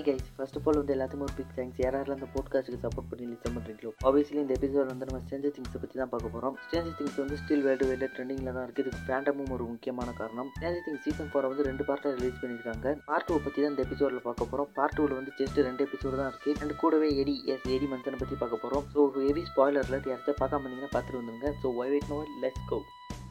[0.00, 3.24] Hi guys first of all வந்து எல்லாத்துக்கும் ஒரு பிக் தேங்க்ஸ் யாரெல்லாம் அந்த போட்காஸ்ட்டுக்கு சப்போர்ட் பண்ணி
[3.30, 7.18] லிசன் பண்ணுறீங்களோ ஆப்வியஸ்லி இந்த எபிசோட் வந்து நம்ம ஸ்டேஞ்சர் திங்ஸை பற்றி தான் பார்க்க போகிறோம் ஸ்டேஞ்சர் திங்ஸ்
[7.22, 10.48] வந்து ஸ்டில் வேர்டு வேர்டு ட்ரெண்டிங்கில் தான் இருக்குது இதுக்கு ஃபேண்டமும் ஒரு முக்கியமான காரணம்.
[10.54, 12.94] ஸ்டேஞ்சர் திங்ஸ் சீசன் ஃபோரை வந்து ரெண்டு பார்ட்டாக ரிலீஸ் பண்ணியிருக்காங்க.
[13.08, 16.30] பார்ட் டூ பற்றி தான் இந்த எபிசோடில் பார்க்க போகிறோம் பார்ட் டூவில் வந்து ஜஸ்ட் ரெண்டு எபிசோடு தான்
[16.32, 20.64] இருக்குது அண்ட் கூடவே எடி எஸ் எடி மந்தனை பற்றி பார்க்க போகிறோம் ஸோ ஹெவி ஸ்பாய்லரில் யாராச்சும் பார்க்காம
[20.66, 21.52] இருந்தீங்கன்னா பார்த்துட்டு வந்துருங்க.
[21.62, 22.78] So why wait no let's go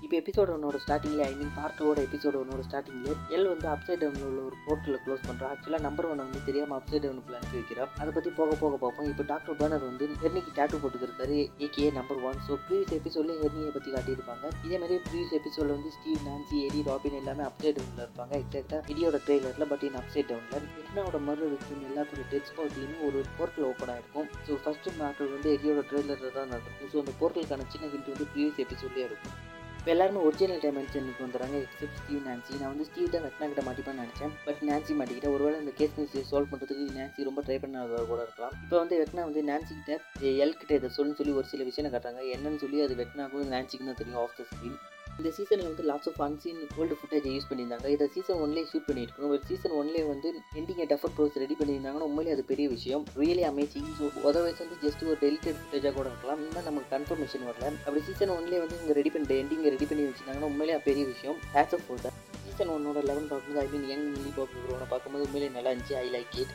[0.03, 4.39] இப்போ எபிசோட் ஒன்னோட ஸ்டார்டிங்லேயே ஐ மீன் பார்ட் எபிசோட் ஒன்னோட ஸ்டார்டிங்லேயே எல் வந்து அப்சைட் டவுனில் உள்ள
[4.49, 8.31] ஒரு போர்ட்டில் க்ளோஸ் பண்ணுறா ஆக்சுவலாக நம்பர் ஒன் வந்து தெரியாமல் அப்சைட் டவுனுக்குள்ள அனுப்பி வைக்கிறோம் அதை பற்றி
[8.37, 9.09] போக போக பார்ப்போம்.
[9.11, 13.91] இப்போ டாக்டர் பேனர் வந்து ஹெர்னிக்கு டேட்டு போட்டுருக்காரு AKA number one so previous எபிசோட்லேயே ஹெர்னியை பற்றி
[13.95, 14.45] காட்டியிருப்பாங்க.
[14.67, 18.33] இதே மாதிரி ப்ரீவியஸ் எபிசோட்ல வந்து ஸ்டீவ் நான்சி எடி ராபின் எல்லாமே அப்சைட் டவுனில் இருப்பாங்க.
[18.43, 23.67] எக்ஸாக்டாக எடியோட ட்ரெய்லரில் பட் இன் அப்சைட் டவுனில் எட்னாவோட மறு விக்டிம் எல்லாத்தோட டெக்ஸ்ட் ஸ்பாட்லேயுமே ஒரு போர்ட்டில்
[23.71, 24.29] ஓப்பன் ஆயிருக்கும்.
[24.47, 26.89] ஸோ ஃபர்ஸ்ட் மேட்டர் வந்து எரியோட ட்ரெய்லரில் தான் நடக்கும்.
[26.93, 29.37] ஸோ அந்த போர்ட்டலுக்கான சின்ன ஹிண்ட் வந்து ப்ரீவியஸ் எபிசோட்லேயே இருக்கும்.
[29.79, 31.57] இப்போ எல்லாருமே ஒரிஜினல் டைமென்ஷனுக்கு வந்துடுறாங்க.
[31.65, 34.33] எக்ஸப்ட் ஸ்டீவ் நான்சி நான் வந்து ஸ்டீவ் தான் வெட்னா கிட்ட மாட்டிப்பான்னு நினச்சேன்.
[34.47, 38.55] பட் நான்சி மாட்டிக்கிட்ட ஒருவேளை இந்த கேஸ் மிஸ்டேக் சால்வ் பண்ணுறதுக்கு நான்சி ரொம்ப ட்ரை பண்ணாத கூட இருக்கலாம்.
[38.65, 40.01] இப்போ வந்து வெட்னா வந்து நான்சி கிட்ட
[40.43, 42.23] எல் கிட்ட இதை சொல்லுன்னு சொல்லி ஒரு சில விஷயம் காட்டுறாங்க.
[42.37, 44.79] என்னன்னு சொல்லி அது வெட்னாக்கும் நான்சிக்கு தான் தெரியும் ஆஃப் த ஸ்க்ரீன்
[45.19, 47.87] இந்த சீசனில் வந்து lots of unseen old footage use பண்ணியிருந்தாங்க.
[47.95, 49.31] இதை சீசன் ஒன்லேயே ஷூட் பண்ணியிருக்கணும்.
[49.35, 53.03] ஒரு சீசன் ஒன்லேயே வந்து எண்டிங் டஃபர் ப்ரோஸ் ரெடி பண்ணியிருந்தாங்கன்னா உண்மையிலே அது பெரிய விஷயம்.
[53.21, 56.41] ரியலி அமேசிங் ஸோ அதர்வைஸ் வந்து ஜஸ்ட் ஒரு டெலிட்டட் ஃபுட்டேஜாக கூட இருக்கலாம்.
[56.45, 57.67] இன்னும் நமக்கு கன்ஃபர்மேஷன் வரல.
[57.85, 61.37] அப்படி சீசன் ஒன்லேயே வந்து இங்கே ரெடி பண்ணி எண்டிங் ரெடி பண்ணி வச்சிருந்தாங்கன்னா உண்மையிலே பெரிய விஷயம்.
[61.57, 62.03] ஹேட்ஸ் ஆஃப் ஃபோர்
[62.45, 64.55] சீசன் ஒன்னோட லெவன் பார்க்கும்போது I mean young Millie Bob
[64.93, 65.97] பார்க்கும்போது உண்மையிலே நல்லா இருந்துச்சு.
[66.03, 66.53] ஐ லைக் இட்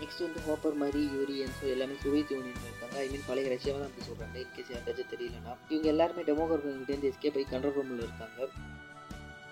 [0.00, 2.96] நெக்ஸ்ட் வந்து ஹோப்பர் மாதிரி யூரி ஸோ எல்லாமே சோவியத் யூனியன் இருக்காங்க.
[3.04, 7.46] ஐ மீன் பழைய ரஷ்யாவை தான் அப்படி சொல்கிறாங்க இன்கேஸ் யாருக்காச்சும் தெரியலனா இவங்க எல்லாருமே டெமோகிராஃபிகிட்டேருந்து எஸ்கேப் ஆகி
[7.52, 8.48] கண்ட்ரோல் ரூமில் இருக்காங்க.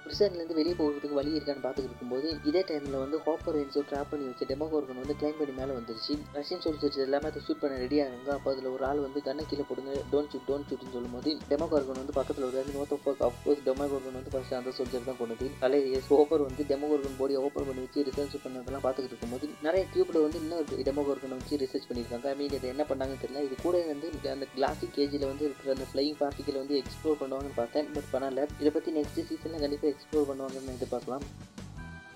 [0.05, 4.49] பிரிசன்லேருந்து வெளியே போகிறதுக்கு வழி இருக்கான்னு பார்த்துட்டு இருக்கும்போது இதே டைமில் வந்து ஹாப்பர் என்ஸோ ட்ராப் பண்ணி வச்சு
[4.51, 6.15] டெமோகோர்கன் வந்து கிளைம் பண்ணி மேலே வந்துருச்சு.
[6.39, 9.65] ரஷ்யன் சோல்ஜர்ஸ் எல்லாமே அதை ஷூட் பண்ண ரெடி ஆகுங்க அப்போ அதில் ஒரு ஆள் வந்து கண்ணை கீழே
[9.69, 14.33] போடுங்க டோன்ட் ஷூட் டோன்ட் ஷூட்னு சொல்லும்போது டெமோகோர்கன் வந்து பக்கத்தில் ஒரு note of of course Demogorgon வந்து
[14.35, 18.85] ஃபஸ்ட்டு அந்த சோல்ஜர் தான் கொண்டது தலையை ஹோப்பர் வந்து டெமோகோர்கன் பாடியை ஓப்பன் பண்ணி வச்சு ரிசர்ச் பண்ணதெல்லாம்
[18.87, 22.29] பார்த்துக்கிட்டு இருக்கும்போது நிறைய டியூப்பில் வந்து இன்னொரு டெமோகோர்கனை வச்சு ரிசர்ச் பண்ணியிருக்காங்க.
[22.33, 23.45] ஐ மீன் இதை என்ன பண்ணாங்கன்னு தெரியல.
[23.49, 27.89] இது கூட வந்து அந்த கிளாசிக் கேஜில் வந்து இருக்கிற அந்த ஃப்ளைங் பார்ட்டிக்கல் வந்து எக்ஸ்ப்ளோர் பண்ணுவாங்கன்னு பார்த்தேன்.
[27.97, 28.47] பட் பண்ணல.
[28.63, 31.27] இதை பற்றி நெக்ஸ்ட் சீசனில் கண்டிப்பாக எக்ஸ்ப்ளோர் பண்ணுவாங்கன்னு எதிர்பார்க்கலாம்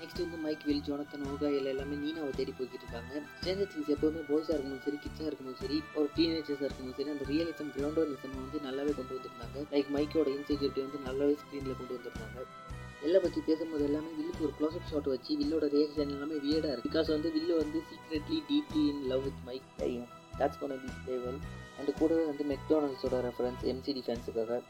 [0.01, 3.13] நெக்ஸ்ட் வந்து மைக் வில் ஜோனத்தன் ஓகா இல்லை எல்லாமே நீனாவை தேடி போய்கிட்டு இருக்காங்க.
[3.37, 7.71] ஸ்ட்ரேஞ்சர் திங்ஸ் எப்போவுமே பாய்ஸாக இருக்கணும் சரி கிட்ஸாக இருக்கணும் சரி ஒரு டீனேஜர்ஸாக இருக்கணும் சரி அந்த ரியலிசம்
[7.77, 9.63] கிரவுண்டோனிசம் வந்து நல்லாவே கொண்டு வந்திருந்தாங்க.
[9.75, 12.45] லைக் மைக்கோட இன்செக்யூரிட்டி வந்து நல்லாவே ஸ்க்ரீனில் கொண்டு வந்திருந்தாங்க.
[13.07, 17.11] எல்லை பற்றி பேசும்போது எல்லாமே வில்லுக்கு ஒரு க்ளோஸ்அப் ஷாட் வச்சு வில்லோட ரியாக்ஷன் எல்லாமே வியர்டாக இருக்குது பிகாஸ்
[17.15, 19.69] வந்து வில்லு வந்து secretly deeply in love with Mike
[20.41, 21.41] that's gonna be level
[21.79, 24.61] and கூடவே வந்து மெக்டானல்ஸோட ரெஃபரன்ஸ் எம்சிடி ஃபேன்ஸுக்காக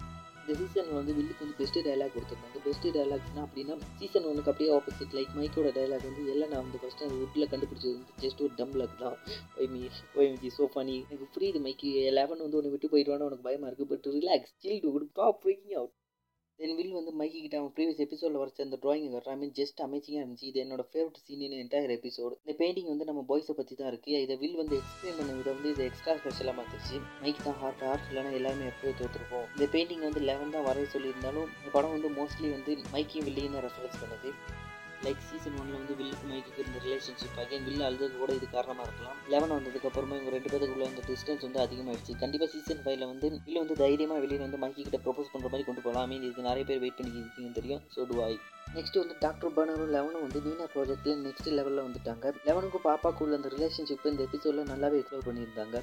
[0.47, 2.59] இந்த சீசனில் வந்து வில்லுக்கு வந்து பெஸ்ட்டு டைலாக் கொடுத்துருந்தாங்க.
[2.67, 7.07] பெஸ்ட்டு டைலாக்ஸ்னா அப்படின்னா சீசன் ஒன்றுக்கு அப்படியே ஆப்போசிட் லைக் மைக்கோட டைலாக் வந்து எல்லாம் நான் வந்து ஃபஸ்ட்டு
[7.07, 9.17] அந்த உட்டில் கண்டுபிடிச்சது வந்து ஜஸ்ட் ஒரு டம் லக் தான்.
[9.59, 9.83] Why me
[10.19, 11.91] why me so funny எனக்கு புரியுது மைக்கு
[12.21, 15.95] லெவன் வந்து ஒன்று விட்டு போயிடுவான்னு உனக்கு பயமாக இருக்குது but relax chill good top freaking out
[16.61, 20.47] then Will வந்து மைக்கிட்ட அவன் ப்ரீவியஸ் எபிசோடில் வரைச்ச அந்த ட்ராயிங் வர ஜஸ்ட் அமேசிங்காக இருந்துச்சு.
[20.51, 24.23] இது என்னோட favourite scene in entire episode இந்த பெயிண்டிங் வந்து நம்ம பாய்ஸை பற்றி தான் இருக்குது
[24.27, 28.07] இதை வில் வந்து எக்ஸ்பிளைன் பண்ண விட வந்து இது எக்ஸ்ட்ரா ஸ்பெஷலாக மாற்றிச்சு மைக் தான் ஹார்ட் ஹார்ட்
[28.11, 32.51] இல்லைனா எல்லாமே எப்போ தோற்றுருப்போம் இந்த பெயிண்டிங் வந்து லெவன் தான் வரைய சொல்லியிருந்தாலும் இந்த படம் வந்து மோஸ்ட்லி
[32.57, 34.31] வந்து மைக்கி வில்லியும் தான் ரெஃபரன்ஸ் பண்ணுது.
[35.05, 39.19] லைக் சீசன் ஒன்ல வந்து வில்லுக்கு மைக்கு இருந்த ரிலேஷன்ஷிப் அகைன் வில்லு அழுது கூட இது காரணமாக இருக்கலாம்.
[39.33, 43.63] லெவன் வந்ததுக்கு அப்புறமா இவங்க ரெண்டு பேருக்குள்ள வந்து டிஸ்டன்ஸ் வந்து அதிகமாகிடுச்சு கண்டிப்பாக சீசன் ஃபைவ்ல வந்து வில்லு
[43.65, 46.83] வந்து தைரியமாக வெளியில் வந்து மைக்கி கிட்ட ப்ரொபோஸ் பண்ணுற மாதிரி கொண்டு போகலாம் மீன் இதுக்கு நிறைய பேர்
[46.85, 47.83] வெயிட் பண்ணிக்கிருக்கீங்கன்னு தெரியும்.
[47.97, 48.33] ஸோ டு ஐ
[48.77, 52.33] நெக்ஸ்ட் வந்து டாக்டர் பர்னரும் லெவனும் வந்து நீனா ப்ராஜெக்ட்டில் நெக்ஸ்ட் லெவலில் வந்துட்டாங்க.
[52.49, 55.79] லெவனுக்கும் பாப்பாக்குள்ள அந்த ரிலேஷன்ஷிப் இந்த எபிசோடில் நல்லாவே எக்ஸ்ப்ளோர் பண்ணியிருந்தாங்க.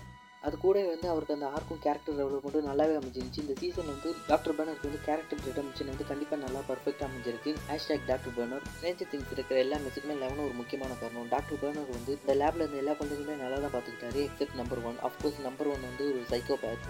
[0.48, 4.88] அது கூட வந்து அவருக்கு அந்த ஆர்க்கும் கேரக்டர் டெவலப்மெண்ட் நல்லாவே அமைஞ்சிருந்துச்சு இந்த சீசன் வந்து டாக்டர் பேனருக்கு
[4.90, 7.52] வந்து கேரக்டர் ரிடம்ஷன் வந்து கண்டிப்பாக நல்லா பர்ஃபெக்டாக அமைஞ்சிருக்கு.
[7.70, 11.30] Hashtag doctor Brenner Stranger Things இருக்கிற எல்லா மெசேஜுமே லெவனும் ஒரு முக்கியமான காரணம்.
[11.36, 15.40] டாக்டர் பேனர் வந்து இந்த லேப்ல இருந்த எல்லா குழந்தைங்களுமே நல்லா தான் பார்த்துக்கிட்டாரு except number one of course
[15.48, 16.90] number one வந்து ஒரு சைக்கோ பேட்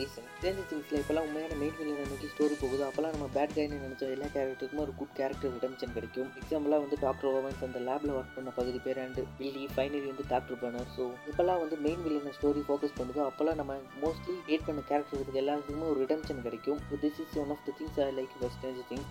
[0.00, 2.84] ரீசன் ரேஞ்சர் திங்ஸில் இப்போலாம் உண்மையான மெயின் வில்லியனை நோக்கி ஸ்டோரி போகுது.
[2.88, 6.30] அப்போலாம் நம்ம பேட் கைன்னு நினச்ச எல்லா கேரக்டருக்குமே ஒரு குட் கேரக்டர் ரிடம்ஷன் கிடைக்கும்.
[6.42, 10.62] எக்ஸாம்பிளாக வந்து டாக்டர் ஓவன்ஸ் அந்த லேப்ல ஒர்க் பண்ண பகுதி பேர் அண்ட் பில்லி ஃபைனலி வந்து டாக்டர்
[10.64, 13.24] பேனர் ஸோ இப்போலாம் வந்து மெயின் வில்லியனை ஸ்டோரி ஃபோக்கஸ் பண்ணுதோ.
[13.28, 16.80] அப்போல்லாம் நம்ம மோஸ்ட்லி ஹேட் பண்ண கேரக்டருக்கு எல்லாத்துக்குமே ஒரு ரிடம்ஷன் கிடைக்கும்.
[17.02, 19.04] This is one of the things I like first thing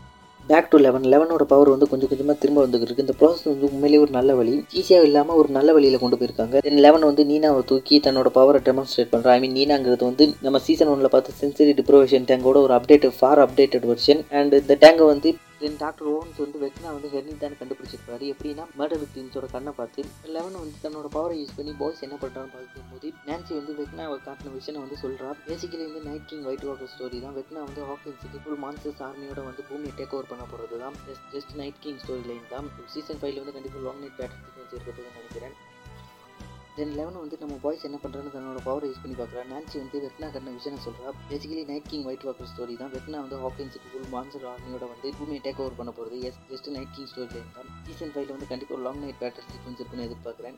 [0.49, 4.11] back to Eleven லெவனோட power வந்து கொஞ்சம் கொஞ்சமாக திரும்ப வந்துருக்கு இந்த ப்ராசஸ் வந்து உண்மையிலேயே ஒரு
[4.15, 4.55] நல்ல வழி.
[4.79, 6.55] ஈஸியாக இல்லாமல் ஒரு நல்ல வழியில் கொண்டு போயிருக்காங்க.
[6.67, 10.91] தென் லெவன் வந்து நீனாவை தூக்கி தன்னோட பவரை டெமான்ஸ்ட்ரேட் பண்ணுறா ஐ மீன் நீனாங்கிறது வந்து நம்ம சீசன்
[10.93, 15.77] ஒன்ல பார்த்து சென்சரி டிப்ரோவேஷன் டேங்கோட ஒரு update for updated version and இந்த டேங்கை வந்து தென்
[15.81, 18.25] டாக்டர் ஓவன்ஸ் வந்து வெக்னா வந்து ஹெர்னி தான் கண்டுபிடிச்சிருப்பாரு.
[18.33, 20.03] எப்படின்னா மர்டர் விக்டிம்ஸோட கண்ணை பார்த்து
[20.35, 24.83] லெவன் வந்து தன்னோட பவரை யூஸ் பண்ணி பாய்ஸ் என்ன பண்ணுறான்னு பார்க்கும்போது நான்சி வந்து வெக்னாவை காட்டின விஷயம்
[24.85, 27.35] வந்து சொல்கிறா பேசிக்கலி வந்து Night King White Walker story தான்.
[27.39, 31.53] வெக்னா வந்து ஹாக்கிங்ஸுக்கு ஃபுல் மான்சர்ஸ் ஆர்மியோட வந்து பூமியை டேக் ஓவர் பண்ண போகிறது தான் just just
[31.61, 35.19] Night King story line தான் சீசன் ஃபைவ்ல வந்து கண்டிப்பாக லாங் நைட் பேட்டர் சீக்வன்ஸ் இருக்க போதுன்னு
[35.19, 35.55] நினைக்கிறேன்.
[36.75, 40.27] தென் லெவன் வந்து நம்ம பாய்ஸ் என்ன பண்ணுறான்னு தன்னோட பவரை யூஸ் பண்ணி பார்க்குறா நான்சி வந்து வெட்னா
[40.35, 42.91] கண்ண விஷயம் சொல்கிறா basically Night King white walker story தான்.
[42.93, 46.93] வெட்னா வந்து ஹாக்கின்ஸுக்கு ஃபுல் மான்சர் ஆர்மியோட வந்து பூமியை டேக் ஓவர் பண்ண போகிறது எஸ் ஜஸ்ட் நைட்
[46.97, 47.69] கிங் ஸ்டோரியில் தான்.
[47.87, 50.57] சீசன் ஃபைவ்ல வந்து கண்டிப்பாக ஒரு லாங் நைட் பேட்டர் சீக்வன்ஸ் இருக்குன்னு எதிர்பார்க்குறேன்.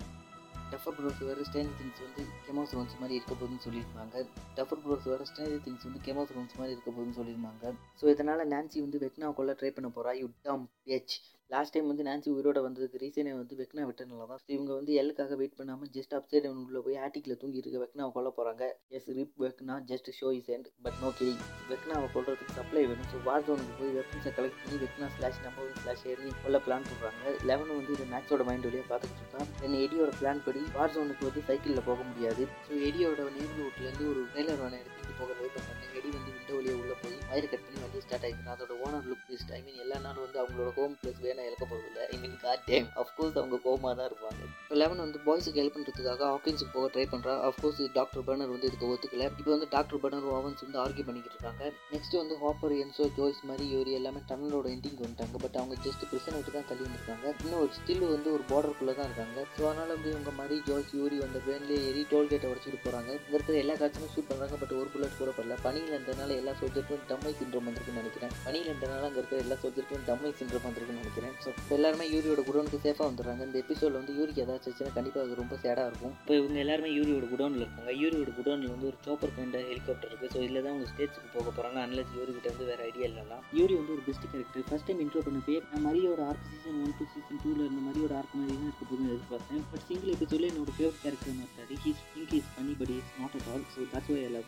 [0.73, 4.15] டஃபர் ப்ரோஸ் வேறு ஸ்டேஞ்சர் திங்ஸ் வந்து கெமோஸ் ரோன்ஸ் மாதிரி இருக்க போகுதுன்னு சொல்லியிருந்தாங்க.
[4.57, 7.73] டஃபர் ப்ரோஸ் வேறு ஸ்டேஞ்சர் திங்ஸ் வந்து கெமோஸ் ரோன்ஸ் மாதிரி இருக்க போகுதுன்னு சொல்லியிருந்தாங்க.
[7.99, 11.15] ஸோ இதனால் நான்சி வந்து வெட்னா கொள்ள ட்ரை பண்ண போகிறா you dumb bitch
[11.51, 14.39] last time வந்து நான்சி உயிரோட வந்ததுக்கு ரீசனே வந்து வெக்னா விட்டனால தான்.
[14.43, 18.11] ஸோ இவங்க வந்து எல்லுக்காக வெயிட் பண்ணாமல் ஜஸ்ட் அப்சைட் டவுன் உள்ள போய் ஆட்டிக்கில் தூங்கி இருக்க வெக்னாவை
[18.15, 18.63] கொல்ல போகிறாங்க
[18.97, 21.33] yes RIP Vecna just show is end but no கிளி
[21.71, 23.09] வெக்னாவை கொள்றதுக்கு சப்ளை வேணும்.
[23.13, 27.35] ஸோ வார் ஜோனுக்கு போய் வெப்பன்ஸை கலெக்ட் பண்ணி வெக்னா ஸ்லாஷ் நம்ம ஸ்லாஷ் ஏறி கொல்ல பிளான் பண்ணுறாங்க
[27.51, 29.51] லெவன் வந்து இந்த மேட்சோட மைண்ட் வழியாக பார்த்துக்கிட்டு இருக்கான்.
[29.61, 32.45] தென் எடியோட பிளான் படி வார் ஜோனுக்கு வந்து சைக்கிளில் போக முடியாது.
[32.67, 36.81] ஸோ எடியோட நேர்வு ரூட்லேருந்து ஒரு ட்ரெய்லர் வேனை எடுத்து போக ட்ரை பண்ணுறாங்க வெடி வந்து விண்டோ வழியாக
[36.83, 39.97] உள்ளே போய் வயர் கட் பண்ணி வண்டி ஸ்டார்ட் ஆகிடுச்சு அதோட owner look list I mean எல்லா
[40.05, 43.93] நாளும் வந்து அவங்களோட ஹோம் பிளேஸ் வேணா இழக்க போகிறதில்ல I mean got time of course அவங்க கோமாக
[43.99, 44.41] தான் இருப்பாங்க.
[44.63, 48.89] இப்போ லெவன் வந்து பாய்ஸுக்கு ஹெல்ப் பண்ணுறதுக்காக ஹாக்கின்ஸுக்கு போக ட்ரை பண்ணுறா அஃப்கோர்ஸ் டாக்டர் பர்னர் வந்து இதுக்கு
[48.93, 49.27] ஒத்துக்கல.
[49.39, 51.63] இப்போ வந்து டாக்டர் பர்னர் ஓவன்ஸ் வந்து ஆர்கியூ பண்ணிக்கிட்டு இருக்காங்க.
[51.93, 55.37] நெக்ஸ்ட் வந்து ஹாப்பர் என்சோ ஜோய்ஸ் மாதிரி யோரி எல்லாமே டன்னலோட எண்டிங் வந்துட்டாங்க.
[55.45, 57.25] பட் அவங்க ஜஸ்ட் பிரிசன் விட்டு தான் தள்ளி வந்திருக்காங்க.
[57.43, 59.39] இன்னும் ஒரு ஸ்டில் வந்து ஒரு பார்டருக்குள்ளே தான் இருக்காங்க.
[59.55, 63.57] ஸோ அதனால் வந்து இவங்க மாதிரி ஜோய்ஸ் யூரி வந்த வேன்லேயே ஏறி டோல்கேட்டை உடச்சிட்டு போகிறாங்க இங்கே இருக்கிற
[63.63, 65.57] எல்லா காட்சியுமே ஷூட் பண்ணுறாங்க பட் ஒரு புல்லட் கூட படல.
[65.65, 68.33] பனியில் இருந்ததுனால எல்லா சோல்ஜருக்கும் டம்மை சின்ரம் வந்திருக்குன்னு நினைக்கிறேன்.
[68.45, 71.35] பனியில் இருந்ததுனால அங்கே இருக்கிற எல்லா சோல்ஜருக்கும் டம்மை சின்ரம் வந்திருக்குன்னு நினைக்கிறேன்.
[71.43, 73.41] ஸோ இப்போ எல்லாருமே யூரியோட குடோனுக்கு சேஃபாக வந்துடுறாங்க.
[73.49, 76.15] இந்த எபிசோடில் வந்து யூரிக்கு ஏதாச்சும் வச்சுன்னா கண்டிப்பாக அது ரொம்ப சேடாக இருக்கும்.
[76.23, 77.91] இப்போ இவங்க எல்லாருமே யூரியோட குடோனில் இருக்காங்க.
[78.01, 81.79] யூரியோட குடோனில் வந்து ஒரு சோப்பர் கைண்ட ஹெலிகாப்டர் இருக்குது ஸோ இதில் தான் அவங்க ஸ்டேஜுக்கு போக போகிறாங்க
[81.85, 85.23] அன்லஸ் யூரி கிட்ட வந்து வேறு ஐடியா இல்லைலாம் யூரி வந்து ஒரு best character first time intro
[85.27, 88.67] பண்ண பேர் நான் மரியோட arc season one two season டூவில் இருந்த மரியோட ஆர்க் மாதிரி தான்
[88.69, 89.63] இருக்க போகுதுன்னு எதிர்பார்த்தேன்.
[89.71, 93.49] பட் சிங்கிள் எபிசோடில் என்னோட ஃபேவரட் கேரக்டர் மாட்டாரு ஹீஸ் திங்க் இஸ் பண்ணி but is not at
[93.53, 94.41] all so that's why எல்லா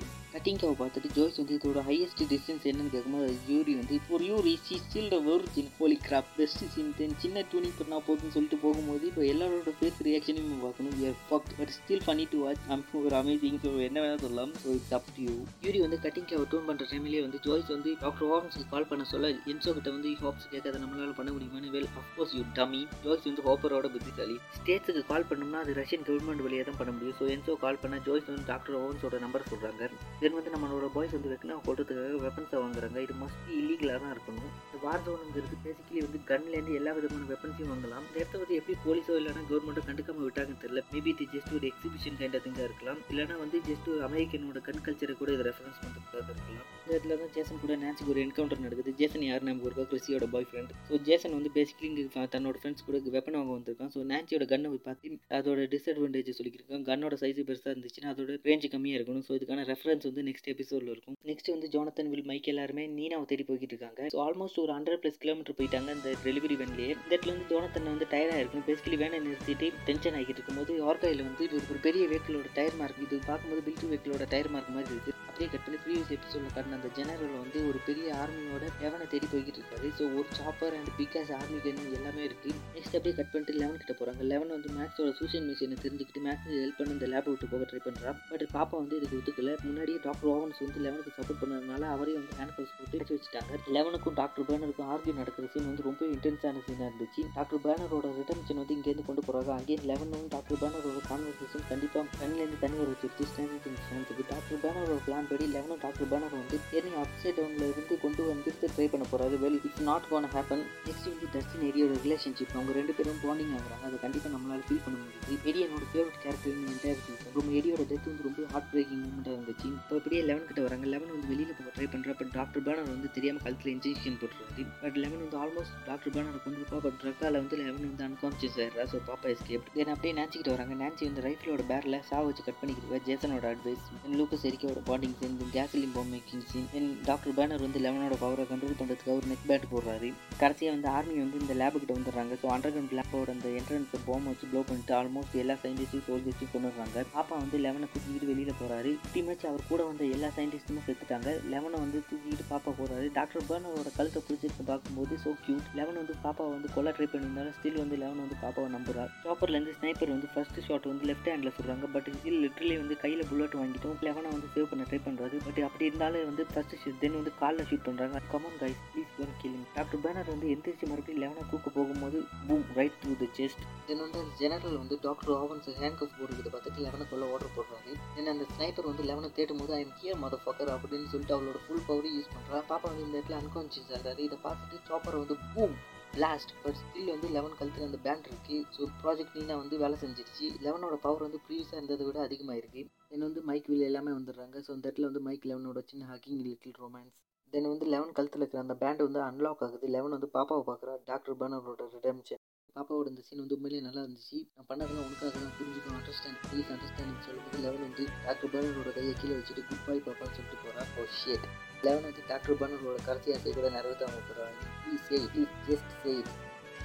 [0.46, 4.52] கட்டிங்காவை பார்த்துட்டு ஜோய்ஸ் வந்து இதோட ஹையஸ்ட் டிஸ்டன்ஸ் என்னன்னு கேட்கும்போது அது யூரி வந்து இப்போ ஒரு Yuri
[4.66, 9.04] see still the origin holy crap best scene then சின்ன துணி பண்ணா போதுன்னு சொல்லிட்டு போகும்போது
[9.10, 10.94] இப்போ எல்லாரோட ஃபேஸ் ரியாக்ஷனையும் பார்க்கணும்.
[11.00, 14.54] யூஆர் ஃபக் பட் ஸ்டில் பண்ணி டு வாட்ச் அம் ஒரு அமேசிங் ஸோ என்ன வேணால் சொல்லலாம்.
[14.62, 15.34] So it's up to you
[15.66, 19.32] Yuri வந்து கட்டிங் கேவை டூன் பண்ணுற டைம்லேயே வந்து ஜோய்ஸ் வந்து டாக்டர் ஹோம்ஸ்க்கு கால் பண்ண சொல்ல
[19.54, 21.74] என்சோ கிட்ட வந்து ஹோப்ஸ் கேட்காத நம்மளால பண்ண முடியுமான்னு?
[21.78, 24.38] Well of course you dummy Joyce வந்து ஹோப்பரோட புத்திசாலி.
[24.60, 27.18] ஸ்டேட்ஸுக்கு கால் பண்ணோம்னா அது ரஷ்யன் கவர்மெண்ட் வழியாக தான் பண்ண முடியும்.
[27.22, 31.32] ஸோ என்சோ கால் பண்ண ஜோய்ஸ் வந்து டாக்டர் ஓவன்ஸோட நம்பர் சொல்கிறாங்க தென் வந்து நம்மளோட பாய்ஸ் வந்து
[31.32, 32.98] வெக்கினா கொடுறதுக்காக வெப்பன்ஸை வாங்குறாங்க.
[33.06, 34.50] இது மோஸ்ட்லி இல்லீகலாக தான் இருக்கணும்.
[34.68, 38.06] இந்த வார் ஜோனுங்கிறது பேசிக்கலி வந்து கன்லேருந்து எல்லா விதமான வெப்பன்ஸையும் வாங்கலாம்.
[38.08, 40.84] இந்த இடத்த வந்து எப்படி போலீஸோ இல்லைனா கவர்மெண்ட்டோ கண்டுக்காமல் விட்டாங்கன்னு தெரியல.
[40.94, 43.02] மேபி இது ஜஸ்ட் ஒரு எக்ஸிபிஷன் கைண்ட் திங்காக இருக்கலாம்.
[43.14, 46.68] இல்லைனா வந்து ஜஸ்ட் ஒரு அமெரிக்கனோட கன் கல்ச்சரை கூட இதை ரெஃபரன்ஸ் பண்ணுறதுக்காக இருக்கலாம்.
[46.82, 48.92] இந்த இடத்துல தான் ஜேசன் கூட நான்சிக்கு ஒரு என்கவுண்டர் நடக்குது.
[49.00, 49.86] ஜேசன் யார் நமக்கு இருக்கா?
[49.92, 53.92] கிறிஸியோட பாய் ஃப்ரெண்ட் ஸோ ஜேசன் வந்து பேசிக்கலி இங்கே தன்னோட ஃப்ரெண்ட்ஸ் கூட வெப்பன் வாங்க வந்திருக்கான்.
[53.96, 59.00] ஸோ நான்சியோட கன்னை போய் பார்த்து அதோட டிஸ்அட்வான்டேஜ் சொல்லியிருக்கான் கன்னோட சைஸ் பெருசாக இருந்துச்சுன்னா அதோட ரேஞ்சு கம்மியாக
[59.00, 59.26] இருக்கணும்.
[59.30, 61.16] ஸோ இதுக்கான ரெஃபரன்ஸ் வந்து நெக்ஸ்ட் எபிசோடில் இருக்கும்.
[61.30, 65.22] நெக்ஸ்ட் வந்து ஜோனத்தன் வில் மைக் எல்லாருமே நீனாவை தேடி போய்கிட்டு இருக்காங்க ஸோ ஆல்மோஸ்ட் ஒரு ஹண்ட்ரட் ப்ளஸ்
[65.24, 69.70] கிலோமீட்டர் போயிட்டாங்க இந்த டெலிவரி வேன்லேயே இந்த இடத்துல வந்து ஜோனத்தன் வந்து டயர்டாக இருக்கும் பேசிக்கலி வேனை நிறுத்திட்டு
[69.90, 74.26] டென்ஷன் ஆகிட்டு இருக்கும்போது ஆர்காயில் வந்து இது ஒரு பெரிய வெஹிக்கிளோட டயர் மார்க் இது பார்க்கும்போது பில்டு வெஹிக்கிளோட
[74.34, 78.06] டயர் மார்க் மாதிரி இருக்குது அப்படியே கட் பண்ணி ப்ரீவியஸ் எபிசோடில் காட்டின அந்த ஜெனரல் வந்து ஒரு பெரிய
[78.20, 79.88] ஆர்மியோட லெவனை தேடி போய்கிட்டு இருக்காரு.
[79.98, 83.94] ஸோ ஒரு chopper and because army gun எல்லாமே இருக்குது நெக்ஸ்ட் அப்படியே கட் பண்ணிட்டு லெவன் கிட்ட
[84.00, 87.82] போகிறாங்க லெவன் வந்து மேக்ஸோட சூஷியல் மிஷினை தெரிஞ்சுக்கிட்டு மேக்ஸ் ஹெல்ப் பண்ணி இந்த லேப் விட்டு போக ட்ரை
[87.88, 89.56] பண்ணுறா பட் பாப்பா வந்து இதுக்கு ஒத்துக்கல.
[89.66, 93.60] முன்னாடியே டாக்டர் ஓவன்ஸ் வந்து லெவனுக்கு சப்போர்ட் பண்ணதுனால அவரையும் வந்து ஹேண்ட் கவுஸ் போட்டு அடிச்சு வச்சுட்டாங்க.
[93.78, 97.24] லெவனுக்கும் டாக்டர் பேனருக்கும் ஆர்கியூ நடக்கிற சீன் வந்து ரொம்ப இன்டென்ஸான சீனாக இருந்துச்சு.
[97.38, 102.80] டாக்டர் பேனரோட ரிட்டர்ன்ஷன் வந்து இங்கேருந்து கொண்டு போகிறாங்க அங்கேயும் லெவனும் டாக்டர் பேனரோட கான்வர்சேஷன் கண்டிப்பாக கண்ணிலேருந்து தண்ணி
[102.84, 103.30] வர வச்சிருச்சு.
[103.34, 108.50] ஸ்டாண்டிங் டாக்டர் பேனரோட பிளான் படி லெவனும் டாக்டர் பேனர் வந்து ஏர்னிங் அப்சைட் டவுனில் இருந்து கொண்டு வந்து
[108.62, 112.94] ட்ரை பண்ண போகிறாரு well it's not gonna happen next வந்து டஸ்டின் எரியோட ரிலேஷன்ஷிப் அவங்க ரெண்டு
[112.98, 113.84] பேரும் பாண்டிங் ஆகுறாங்க.
[113.90, 115.38] அதை கண்டிப்பாக நம்மளால ஃபீல் பண்ண முடியுது.
[115.50, 119.68] எடி என்னோட ஃபேவரட் கேரக்டர் என்டையர் சீசன் ரொம்ப எடியோட டெத் வந்து ரொம்ப ஹார்ட் பிரேக்கிங் மூமெண்ட்டாக இருந்துச்சு.
[119.80, 120.86] இப்போ அப்படியே லெவன் கிட்ட வராங்க.
[120.94, 124.66] லெவன் வந்து வெளியில் போக ட்ரை பண்ணுறா பட் டாக்டர் பேனர் வந்து தெரியாமல் கழுத்தில் இன்ஜெக்ஷன் போட்டுருவாரு.
[124.84, 128.86] பட் லெவன் வந்து ஆல்மோஸ்ட் டாக்டர் பேனரை கொண்டு இருப்பா பட் ட்ரக்கால வந்து லெவன் வந்து அன்கான்சியஸ் ஆயிடுறா.
[128.94, 130.76] ஸோ பாப்பா எஸ்கேப் தென் அப்படியே நாச்சிக்கிட்டு வராங்க.
[130.84, 135.38] நான்சி வந்து ரைஃபிளோட பேரில் சாவ வச்சு கட் பண்ணிக்கிறவ ஜேசனோட advice then Lucas எரிக்கோட bonding scene
[135.40, 139.46] then gasoline bomb making scene then doctor Brenner வந்து லெவனோட பவரை கண்ட்ரோல் பண்ணுறதுக்கு அவர் நெக்
[139.50, 140.10] பேட் போடுறாரு.
[140.42, 142.34] கடைசியாக வந்து ஆர்மி வந்து இந்த லேபுக்கிட்ட வந்துடுறாங்க.
[142.42, 147.04] ஸோ அண்டர் கிரவுண்ட் லேபோட அந்த என்ட்ரன்ஸ் பாம் வச்சு ப்ளோ பண்ணிட்டு ஆல்மோஸ்ட் எல்லா சயின்டிஸ்டையும் சோல்ஜர்ஸையும் கொண்டு
[147.16, 151.30] பாப்பா வந்து லெவனை தூக்கிட்டு வெளியில் போகிறாரு ஃபிஃப்டி அவர் கூட வந்த எல்லா சயின்டிஸ்ட்டுமே செத்துட்டாங்க.
[151.54, 156.52] லெவனை வந்து தூக்கிட்டு பாப்பா போகிறாரு டாக்டர் பேனரோட கழுத்தை பிடிச்சிருக்கு பார்க்கும்போது ஸோ கியூட் லெவன் வந்து பாப்பாவை
[156.56, 159.06] வந்து கொல்ல ட்ரை பண்ணியிருந்தாலும் ஸ்டில் வந்து லெவன் வந்து பாப்பாவை நம்புறா.
[159.26, 163.60] சாப்பர்லேருந்து ஸ்னைப்பர் வந்து ஃபர்ஸ்ட் ஷாட் வந்து லெஃப்ட் ஹேண்டில் சொல்கிறாங்க பட் ஸ்டில் லிட்டரலி வந்து கையில் புல்லட்
[163.62, 163.98] வாங்கிட்டோம்.
[164.08, 167.68] லெவனை வந்து சேவ் பண்ண ட்ரை பண்ணுறாரு பட் அப்படி இருந்தாலும் வந்து ஃபஸ்ட்டு ஷூட் தென் வந்து காலில்
[167.70, 172.20] ஷூட் பண்ணுறாங்க come on guys please don't killing doctor Brenner வந்து எந்திரிச்சு மறுபடியும் லெவனை தூக்க போகும்போது
[172.48, 176.48] boom right through the chest then வந்து அந்த ஜெனரல் வந்து டாக்டர் ஆவன்ஸ் ஹேண்ட் கஃப் போடுறத
[176.50, 177.92] பார்த்துட்டு லெவனை கொள்ள ஆர்டர் போடுறாரு.
[178.16, 181.86] தென் அந்த ஸ்னைப்பர் வந்து லெவனை தேடும் போது ஐம் ஹியர் மத ஃபக்கர் அப்படின்னு சொல்லிட்டு அவளோட ஃபுல்
[181.88, 185.76] பவரையும் யூஸ் பண்ணுறா பாப்பா வந்து இந்த இடத்துல அன்கான்ஷியஸ் ஆகிறாரு இதை பார்த்துட்டு சாப்பரை வந்து பூம்
[186.16, 190.46] பிளாஸ்ட் பட் ஸ்டில் வந்து லெவன் கழுத்தில் அந்த பேண்ட் இருக்குது ஸோ ப்ராஜெக்ட் நீனா வந்து வேலை செஞ்சிருச்சு.
[190.66, 194.56] லெவனோட பவர் வந்து ப்ரீவியஸாக இருந்ததை விட அதிகமாக இருக்குது தென் வந்து மைக் வில் எல்லாமே வந்துடுறாங்க.
[194.66, 197.16] ஸோ அந்த இடத்துல வந்து மைக் லெவனோட சின்ன ஹக்கிங் லிட்டில் ரொமான்ஸ்
[197.54, 199.90] தென் வந்து லெவன் கழுத்தில் இருக்கிற அந்த பேண்ட் வந்து அன்லாக் ஆகுது.
[199.98, 200.96] லெவன் வந்து பாப்பாவை பார்க்குறா.
[201.12, 202.42] டாக்டர் பர்னரோட ரிடம்ஷன்
[202.76, 204.38] பாப்பாவோட இந்த சீன் வந்து உண்மையிலேயே நல்லா இருந்துச்சு.
[204.56, 206.00] நான் பண்ணதெல்லாம் உனக்காக தான் புரிஞ்சுக்கணும்.
[206.00, 210.60] அண்டர்ஸ்டாண்ட் ப்ளீஸ் அண்டர்ஸ்டாண்டிங் சொல்லும்போது லெவன் வந்து டாக்டர் பர்னரோட கையை கீழே வச்சுட்டு குட் பை பாப்பான்னு சொல்லிட்டு
[210.66, 211.48] போகிறா ஓ oh, ஷேட்
[211.86, 216.14] லெவன் வந்து டாக்டர் பர்னரோட கடைசி ஆசை கூட நிறைவேற்றாம போகிறாங்க please say please just say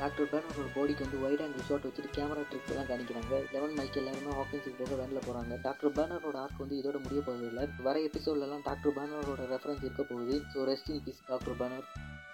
[0.00, 4.36] doctor பேனரோட பாடிக்கு வந்து ஒயிட் ஆங்கிள் ஷாட் வச்சுட்டு கேமரா ட்ரிக்ஸ் எல்லாம் காணிக்கிறாங்க லெவன் மைக் எல்லாருமே
[4.38, 9.42] ஹாக்கின்ஸுக்கு போக வேனில் போகிறாங்க டாக்டர் பேனரோட ஆர்க் வந்து இதோட முடிய போகிறதில்ல வர எபிசோட்லலாம் டாக்டர் பேனரோட
[9.52, 10.36] ரெஃபரன்ஸ் இருக்க போகுது.
[10.54, 11.86] So rest in peace doctor Brenner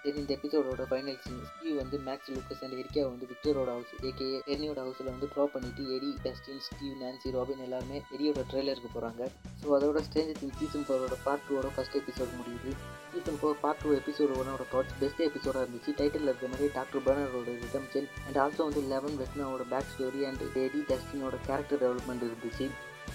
[0.03, 4.27] then இந்த எபிசோடோட ஃபைனல் சீன் ஸ்டீவ் வந்து மேக்ஸ் லூக்கஸ் அண்ட் எரிக்கா வந்து விக்டரோட ஹவுஸ் ஏகே
[4.51, 9.23] எர்னியோட ஹவுஸில் வந்து ட்ராப் பண்ணிட்டு எரி டஸ்டின் ஸ்டீவ் நான்சி ராபின் எல்லாருமே எரியோட ட்ரெய்லருக்கு போகிறாங்க
[9.61, 12.71] ஸோ அதோட ஸ்டேஞ்சர் திங் சீசன் ஃபோரோட பார்ட் டூவோட ஃபஸ்ட் எபிசோட் முடியுது.
[13.13, 15.91] Season four part two episode ஒன்னோட தாட்ஸ் பெஸ்ட் எபிசோடாக இருந்துச்சு.
[15.99, 20.81] டைட்டில் இருக்க மாதிரி டாக்டர் பர்னரோட ரிடம்ஷன் அண்ட் ஆல்சோ வந்து லெவன் வெட்னாவோட பேக் ஸ்டோரி அண்ட் எடி
[20.91, 22.67] டஸ்டினோட கேரக்டர் டெவலப்மெண்ட் இருந்துச்சு.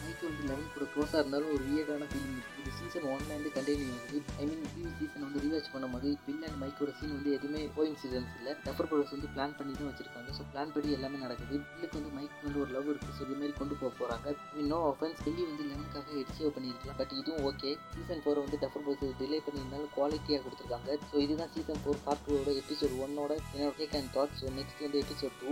[0.04, 4.18] மைக்கு வந்து லெவன் கூட க்ளோஸாக இருந்தாலும் ஒரு வியர்டான ஃபீலிங் இது சீசன் ஒன்லேருந்து கண்டினியூ ஆகுது.
[4.40, 8.32] ஐ மீன் ப்ரீவியஸ் சீசன் வந்து ரீவாச் பண்ணும்போது பின் அண்ட் மைக்கோட சீன் வந்து எதுவுமே கோ சீசன்ஸ்
[8.38, 8.52] இல்லை.
[8.66, 10.30] டஃபர் ப்ரோஸ் வந்து பிளான் பண்ணி தான் வச்சிருக்காங்க.
[10.38, 11.59] ஸோ பிளான் படி எல்லாமே நடக்குது.
[11.73, 14.80] பில்லுக்கு வந்து மைக் வந்து ஒரு லவ் இருக்குது ஸோ இது மாதிரி கொண்டு போக போகிறாங்க மீன் நோ
[14.92, 16.99] ஆஃபன்ஸ் டெல்லி வந்து லெவனுக்காக எடிச்சேவ் பண்ணியிருக்கலாம்.
[17.02, 20.99] பட் இதுவும் ஓகே சீசன் ஃபோரை வந்து டஃபர் ப்ரோஸ் டிலே பண்ணியிருந்தாலும் குவாலிட்டியாக கொடுத்துருக்காங்க.
[21.11, 25.02] ஸோ இதுதான் சீசன் ஃபோர் பார்ட் டூவோட எபிசோட் ஒன்னோட என்னோட take and thoughts so next வந்து
[25.04, 25.50] எபிசோட் டூ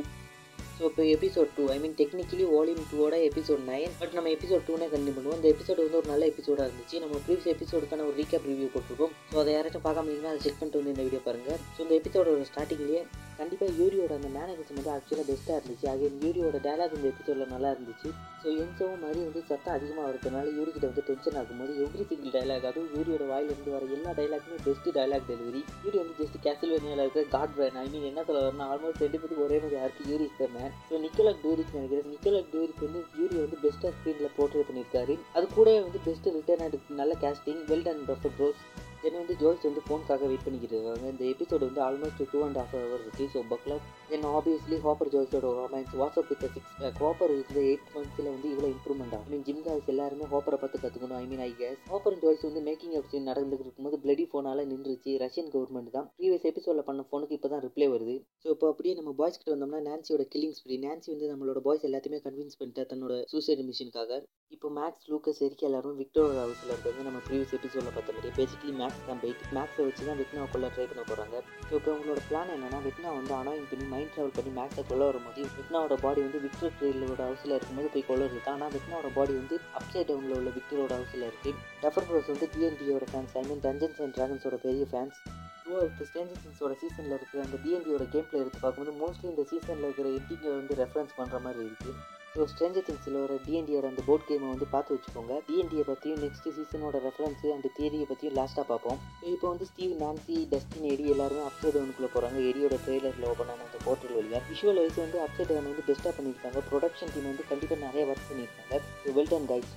[0.80, 4.86] ஸோ இப்போ episode two I mean technically volume டூவோட எபிசோட் நைன் பட் நம்ம எபிசோட் டூனே
[4.92, 5.38] கண்டினியூ பண்ணுவோம்.
[5.40, 7.00] இந்த எபிசோட் வந்து ஒரு நல்ல எபிசோடாக இருந்துச்சு.
[7.02, 9.12] நம்ம ப்ரீவியஸ் எபிசோடுக்கான ஒரு ரீகேப் ரிவ்யூ போட்டிருக்கோம்.
[9.32, 12.46] ஸோ அதை யாராச்சும் பார்க்காம இருந்தீங்கன்னா அதை செக் பண்ணிட்டு வந்து இந்த வீடியோ பாருங்கள் ஸோ இந்த எபிசோடோட
[12.52, 13.02] ஸ்டார்டிங்லேயே
[13.40, 15.86] கண்டிப்பாக யூரியோட அந்த மேனேஜர் வந்து ஆக்சுவலாக பெஸ்ட்டாக இருந்துச்சு.
[15.92, 18.08] அது யூரியோட டயலாக் இந்த எபிசோடில் நல்லா இருந்துச்சு.
[18.42, 22.92] ஸோ என்சோவும் மாதிரி வந்து சத்தம் அதிகமாக வரதுனால யூரிக்கிட்ட வந்து டென்ஷன் ஆகும்போது எவ்ரி சிங்கிள் டயலாக் அதுவும்
[22.96, 27.78] யூரியோட வாயிலிருந்து வர எல்லா டைலாக்குமே பெஸ்ட் டைலாக் டெலிவரி யூரி வந்து ஜஸ்ட் கேசல்வேனியாவில் இருக்க காட் பிரைன்
[27.84, 30.48] ஐ மீன் என்ன சொல்ல வரணும் ஆல்மோஸ்ட் ரெண்டு பேருக்கு ஒரே மாதிரி யாருக்கு யூரி இருக்கிற
[30.88, 32.08] ஸோ நிக்கோலக் டூரிக் நினைக்கிறேன்.
[32.14, 35.16] நிக்கலா டூரிக் வந்து யூரி வந்து பெஸ்ட்டாக ஸ்க்ரீனில் போர்ட்ரேட் பண்ணியிருக்காரு.
[35.32, 38.62] அது கூட வந்து பெஸ்ட் ரிட்டர்ன் நல்ல casting well done doctor bros
[39.02, 41.06] then வந்து ஜோய்ஸ் வந்து ஃபோனுக்காக வெயிட் பண்ணிக்கிட்டு இருக்காங்க.
[41.14, 45.50] இந்த எபிசோடு வந்து almost two and half hour இருக்குது ஸோ பக்லப் then obviously Hopper ஜோய்ஸோட
[45.60, 49.28] romance what's up with six pack Hopper இந்த எயிட் மந்த்ஸில் வந்து இவ்வளோ இம்ப்ரூவ்மெண்ட் ஆகும்.
[49.28, 52.62] ஐ மீன் ஜிம் காய்ஸ் எல்லாருமே ஹாப்பரை பார்த்து கற்றுக்கணும் I mean I guess Hopper Joyce வந்து
[52.68, 55.12] மேக்கிங் அப் சீன் நடந்துகிட்டு இருக்கும்போது பிளடி ஃபோனால் நின்றுச்சு.
[55.24, 56.08] ரஷ்யன் கவர்மெண்ட் தான்.
[56.18, 58.16] ப்ரீவியஸ் எபிசோடில் பண்ண ஃபோனுக்கு இப்போ தான் ரிப்ளை வருது.
[58.42, 62.20] ஸோ இப்போ அப்படியே நம்ம பாய்ஸ் கிட்ட வந்தோம்னா நான்சியோட கில்லிங் ஸ்ப்ரீ நான்சி வந்து நம்மளோட பாய்ஸ் எல்லாத்தையுமே
[62.26, 64.20] கன்வின்ஸ் பண்ணிட்டா தன்னோட சூசைட் மிஷினுக்காக
[64.54, 68.89] இப்போ மேக்ஸ் லூக்கஸ் எரிக்க எல்லாரும் விக்டோரியா ஹவுஸில் இருக்கிறது நம்ம ப்ரீவியஸ் எபிசோடில் பார்த்த மாதிரி பேசிக்கலி மேக்ஸ்
[69.02, 72.78] தான் பெயிட் மேக்ஸை வச்சு தான் வெக்னாவை கொள்ள ட்ரை பண்ண போகிறாங்க ஸோ இப்போ உங்களோட பிளான் என்னன்னா
[72.84, 77.20] வெக்னா வந்து ஆனால் பண்ணி மைண்ட் ட்ராவல் பண்ணி மேக்ஸை கொள்ள வரும்போது வெக்னாவோட பாடி வந்து விக்டர் ட்ரெயிலோட
[77.22, 78.54] ஹவுஸில் இருக்கும்போது போய் கொள்ளுறது தான்.
[78.54, 83.36] ஆனால் வெக்னாவோட பாடி வந்து அப்சைட் டவுனில் உள்ள விக்டரோட ஹவுஸில் இருக்குது டஃபர் ப்ரோஸ் வந்து டிஎன்டியோட fans
[83.36, 85.18] I mean Dungeons and ட்ராகன்ஸோட பெரிய ஃபேன்ஸ்
[85.62, 90.08] த்ரூ ஸ்டேஞ்சர் திங்ஸோட சீசனில் இருக்கிற அந்த டிஎன்டியோட கேம் பிளே எடுத்து பார்க்கும்போது மோஸ்ட்லி இந்த சீசனில் இருக்கிற
[90.16, 91.94] எட்டிங்கை வந்து ரெஃபரன்ஸ் பண்ணுற மாதிரி இருக்குது
[92.34, 95.34] ஸோ ஸ்ட்ரேஞ்சர் திங்ஸில் வர டிஎன்டியோட அந்த போர்ட் கேமை வந்து பார்த்து வச்சுக்கோங்க.
[95.46, 98.98] டிஎன்டியை பற்றியும் நெக்ஸ்ட் சீசனோட ரெஃபரன்ஸு அண்ட் தியரியை பற்றியும் லாஸ்ட்டாக பார்ப்போம்.
[99.20, 103.66] ஸோ இப்போ வந்து ஸ்டீவ் நான்சி டஸ்டின் எடி எல்லாருமே அப்சைட் டவுனுக்குள்ளே போகிறாங்க எடியோட ட்ரெய்லரில் ஓப்பன் ஆன
[103.68, 106.62] அந்த போர்ட்டல் வழியாக விஷுவல் வைஸ் வந்து அப்சைட் டவுன் வந்து பெஸ்ட்டாக பண்ணியிருக்காங்க.
[106.70, 108.76] ப்ரொடக்ஷன் டீம் வந்து கண்டிப்பாக நிறைய ஒர்க் பண்ணியிருக்காங்க.
[109.02, 109.72] ஸோ வெல்டன் கைஸ்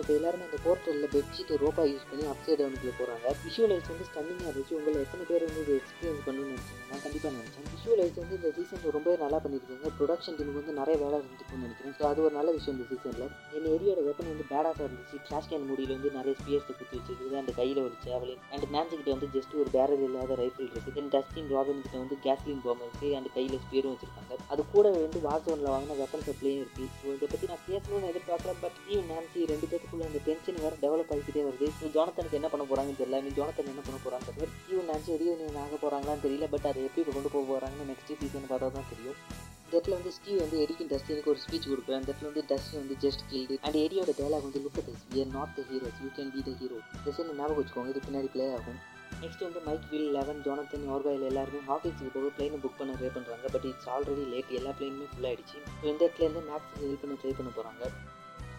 [0.00, 4.74] இப்போ எல்லாருமே அந்த போர்ட்டலில் பெட்ஷீட் ரோப்பா யூஸ் பண்ணி அப்சைட் டவுனுக்குள்ளே போகிறாங்க விஷுவலைஸ் வந்து ஸ்டன்னிங்காக இருந்துச்சு.
[4.78, 7.66] உங்களை எத்தனை பேர் வந்து இது எக்ஸ்பீரியன்ஸ் பண்ணணும்னு நினச்சிங்க நான் கண்டிப்பாக நினச்சேன்.
[7.74, 9.90] விஷுவலைஸ் வந்து இந்த சீசனில் ரொம்பவே நல்லா பண்ணியிருக்காங்க.
[9.98, 11.96] ப்ரொடக்ஷன் டீமுக்கு வந்து நிறைய வேலை இருந்துக்குன்னு நினைக்கிறேன்.
[11.98, 13.26] ஸோ அது ஒரு நல்ல விஷயம் இந்த சீசனில்
[13.56, 15.18] என் ஏரியோட வெப்பன் வந்து பேடாக இருந்துச்சு.
[15.28, 17.34] கிளாஸ் கேன் மூடியில் வந்து நிறைய ஸ்பியர்ஸை குத்தி வச்சிருக்குது.
[17.42, 21.50] அந்த கையில் ஒரு சேவலின் அண்ட் நான்சி வந்து ஜஸ்ட் ஒரு பேரல் இல்லாத ரைஃபிள் இருக்குது தென் டஸ்டின்
[21.56, 24.40] ராபின் கிட்ட வந்து கேஸ்லின் பாம் இருக்குது அண்ட் கையில் ஸ்பியரும் வச்சிருக்காங்க.
[24.54, 28.54] அது கூட வந்து வார்சோனில் வாங்கின வெப்பன் சப்ளையும் இருக்குது ஸோ இதை பற்றி நான் பேசணும்னு எதிர்பார்க்கல.
[28.64, 31.66] பட் டீம் நான்சி ரெண்டு மனசுக்குள்ளே அந்த டென்ஷன் வேறு டெவலப் ஆகிக்கிட்டே வருது.
[31.78, 33.20] ஸோ ஜோனத்தனுக்கு என்ன பண்ண போகிறாங்கன்னு தெரியல.
[33.26, 36.46] நீ ஜோனத்தன் என்ன பண்ண போகிறாங்க ஸ்டீவ் நினச்சி ரீயூனியன் ஆக போகிறாங்களான்னு தெரியல.
[36.54, 39.16] பட் அதை எப்படி கொண்டு போக போகிறாங்கன்னு நெக்ஸ்ட் சீசன் பார்த்தா தான் தெரியும்.
[39.64, 42.96] இந்த இடத்துல வந்து ஸ்டீவ் வந்து எடிக்கின் டஸ்டினுக்கு ஒரு ஸ்பீச் கொடுக்குறேன் அந்த இடத்துல வந்து டஸ்டின் வந்து
[43.04, 46.30] ஜஸ்ட் கில்டு அண்ட் எடியோட டயலாக் வந்து look at we are not the heroes you can
[46.36, 47.92] be the hero Dustin ஞாபகம் வச்சுக்கோங்க.
[47.94, 48.78] இது பின்னாடி ப்ளே ஆகும்.
[49.22, 53.46] நெக்ஸ்ட் வந்து Mike Will Eleven Jonathan Argyle எல்லாருமே ஆஃபீஸுக்கு போக பிளைனை புக் பண்ண ட்ரை பண்ணுறாங்க
[53.56, 56.44] பட் இட்ஸ் ஆல்ரெடி லேட் எல்லா பிளைனுமே ஃபுல் ஆகிடுச்சு ஸோ இந்த இடத்துல இருந்து
[56.82, 57.84] ஹெல்ப் பண்ண ட்ரை பண்ண போகிறாங்க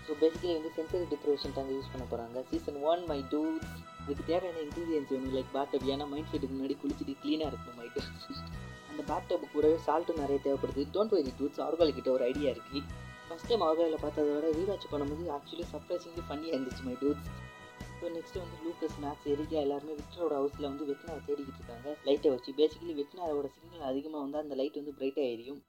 [0.10, 3.42] ஸோ பேசிக்கலி வந்து சென்சரி டிப்ரெஷன் தாங்க யூஸ் பண்ண போகிறாங்க சீசன் ஒன் மை டூ
[4.04, 5.34] இதுக்கு தேவையான இன்க்ரீடியன்ஸ் வேணும்.
[5.36, 8.02] லைக் பேட்டப் ஏன்னா மைண்ட் செட்டுக்கு முன்னாடி குளிச்சுட்டு க்ளீனாக இருக்கணும் மைட்டு
[8.92, 10.86] அந்த பேட்டப் கூடவே சால்ட்டும் நிறைய தேவைப்படுது.
[10.96, 12.82] டோன்ட் வெரி டூட்ஸ் ஆர்கால் கிட்ட ஒரு ஐடியா இருக்குது
[13.28, 17.30] ஃபஸ்ட் டைம் ஆர்காலில் பார்த்ததை விட ரீவாச் பண்ணும்போது ஆக்சுவலி சர்ப்ரைசிங்லி ஃபன்னியாக இருந்துச்சு மை டூட்ஸ்
[18.00, 21.90] ஸோ நெக்ஸ்ட்டு வந்து லூக்கஸ் மேக்ஸ் எரிக்கா எல்லாருமே விக்டரோட ஹவுஸில் வந்து வெக்னாவை தேடிக்கிட்டு இருக்காங்க.
[22.08, 22.52] லைட்டை வச்சு.
[22.60, 25.60] பேசிக்கலி வெக்னாவோட சிக்னல் அதிகமாக வந்து அந்த லைட் வந்து பிரைட்டாக எரியும்.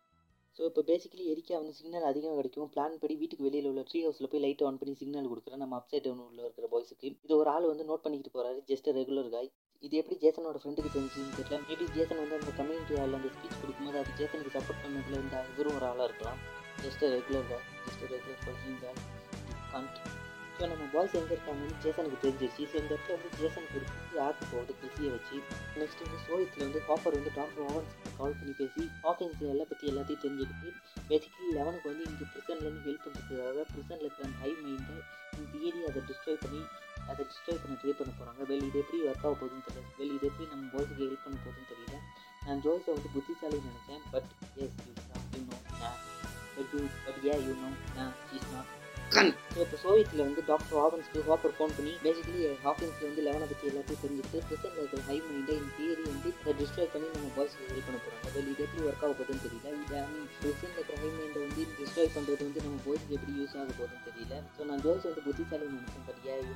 [0.57, 2.71] ஸோ இப்போ பேசிக்கலி எரிக்கா வந்து சிக்னல் அதிகமாக கிடைக்கும்.
[2.75, 5.63] பிளான் படி வீட்டுக்கு வெளியில் உள்ள ட்ரீ ஹவுஸில் போய் லைட் ஆன் பண்ணி சிக்னல் கொடுக்குறேன்.
[5.63, 9.31] நம்ம அப்சைட் டவுன் உள்ள இருக்கிற பாய்ஸுக்கு இது ஒரு ஆள் வந்து நோட் பண்ணிக்கிட்டு போகிறாரு ஜஸ்ட் ரெகுலர்
[9.35, 9.51] காய்
[9.83, 11.61] இது எப்படி ஜேசனோட ஃப்ரெண்டுக்கு தெரிஞ்சுன்னு தெரியல.
[11.69, 15.77] மேபி ஜேசன் வந்து அந்த கம்யூனிட்டி ஹாலில் அந்த ஸ்பீச் கொடுக்கும்போது அது ஜேசனுக்கு சப்போர்ட் பண்ணதில் இருந்த இவரும்
[15.79, 16.41] ஒரு ஆளாக இருக்கலாம்.
[16.85, 19.01] Just regular guy just regular fucking guy
[19.73, 19.99] can't
[20.61, 22.63] so நம்ம பாய்ஸ் எங்கே இருக்காங்கன்னு ஜேசனுக்கு தெரிஞ்சிருச்சு.
[22.71, 25.37] ஸோ இந்த இடத்துல வந்து ஜேசனுக்கு ஒரு புது ஆப் போகுது கிறிஸியை வச்சு
[25.81, 30.23] நெக்ஸ்ட் வந்து சோயத்தில் வந்து ஹாப்பர் வந்து டாக்டர் ஓவன்ஸ் கால் பண்ணி பேசி ஹாக்கிங்ஸ் எல்லாம் பற்றி எல்லாத்தையும்
[30.25, 30.71] தெரிஞ்சுக்கிட்டு
[31.11, 34.97] பேசிக்கலி லெவனுக்கு வந்து இங்கே ப்ரிசன்லேருந்து ஹெல்ப் பண்ணுறதுக்காக ப்ரிசனில் இருக்கிற ஹை மைண்டை
[35.33, 36.61] இந்த தியரி அதை டிஸ்ட்ராய் பண்ணி
[37.11, 39.87] அதை டிஸ்ட்ராய் பண்ண ட்ரை பண்ண போகிறாங்க வெளி இது எப்படி ஒர்க் ஆக போகுதுன்னு தெரியல.
[40.01, 41.97] வெளி இது எப்படி நம்ம பாய்ஸுக்கு ஹெல்ப் பண்ண போகுதுன்னு தெரியல.
[42.45, 44.29] நான் ஜோய்ஸை வந்து புத்திசாலின்னு நினச்சேன் but
[44.67, 44.93] yes you
[45.39, 45.57] you know
[46.59, 47.71] but you but a you know
[48.39, 48.71] is not
[49.13, 49.21] so
[49.57, 54.43] இப்போ சோவியத்தில் வந்து டாக்டர் ஹாபன்ஸ்க்கு ஹாப்பர் ஃபோன் பண்ணி பேசிக்கலி ஹாக்கின்ஸ்க்கு வந்து லெவனை பற்றி எல்லாத்தையும் தெரிஞ்சுட்டு
[54.49, 55.57] ப்ரெசென்ட் இருக்கிற ஹை மைண்டை
[56.41, 59.73] அதை டிஸ்ட்ராய் பண்ணி நம்ம பாய்ஸ்க்கு ஹெல்ப் பண்ண போகிறாங்க வெல் இது எப்படி ஒர்க் ஆக போகுதுன்னு தெரியல.
[59.83, 64.37] இது ஐ மீன் ப்ரெசென்ட் வந்து டிஸ்ட்ராய் பண்ணுறது வந்து நம்ம பாய்ஸ்க்கு எப்படி யூஸ் ஆக போகுதுன்னு தெரியல.
[64.57, 66.55] ஸோ நான் ஜோஸ் வந்து புத்திசாலி நினைச்சேன் பட்டியா ஏ யூ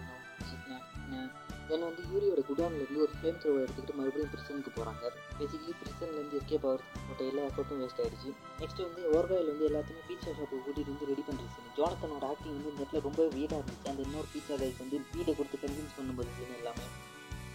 [1.68, 5.04] தென் வந்து யூரியோட குடோன்லேருந்து ஒரு ஃப்ளேம் த்ரோவை எடுத்துக்கிட்டு மறுபடியும் பிரிசனுக்கு போகிறாங்க
[5.38, 8.30] பேசிக்கலி பிரிசன்லேருந்து எஸ்கேப் ஆகிறது போட்ட எல்லா எஃபர்ட்டும் வேஸ்ட் ஆயிடுச்சு.
[8.60, 12.82] நெக்ஸ்ட் வந்து ஓர்காயில் வந்து எல்லாத்தையுமே பீச்சா ஷாப்பை கூட்டிகிட்டு வந்து ரெடி பண்ணுறது ஜோனத்தனோட ஆக்டிங் வந்து இந்த
[12.82, 13.88] இடத்துல ரொம்ப வீடாக இருந்துச்சு.
[13.92, 16.86] அந்த இன்னொரு பீச்சா கைஸ் வந்து வீடை கொடுத்து கன்வின்ஸ் பண்ணும்போது எல்லாமே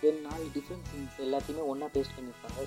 [0.04, 2.60] தென் நாலு டிஃப்ரெண்ட் சீன்ஸ் எல்லாத்தையுமே ஒன்றா பேஸ்ட் பண்ணியிருப்பாங்க.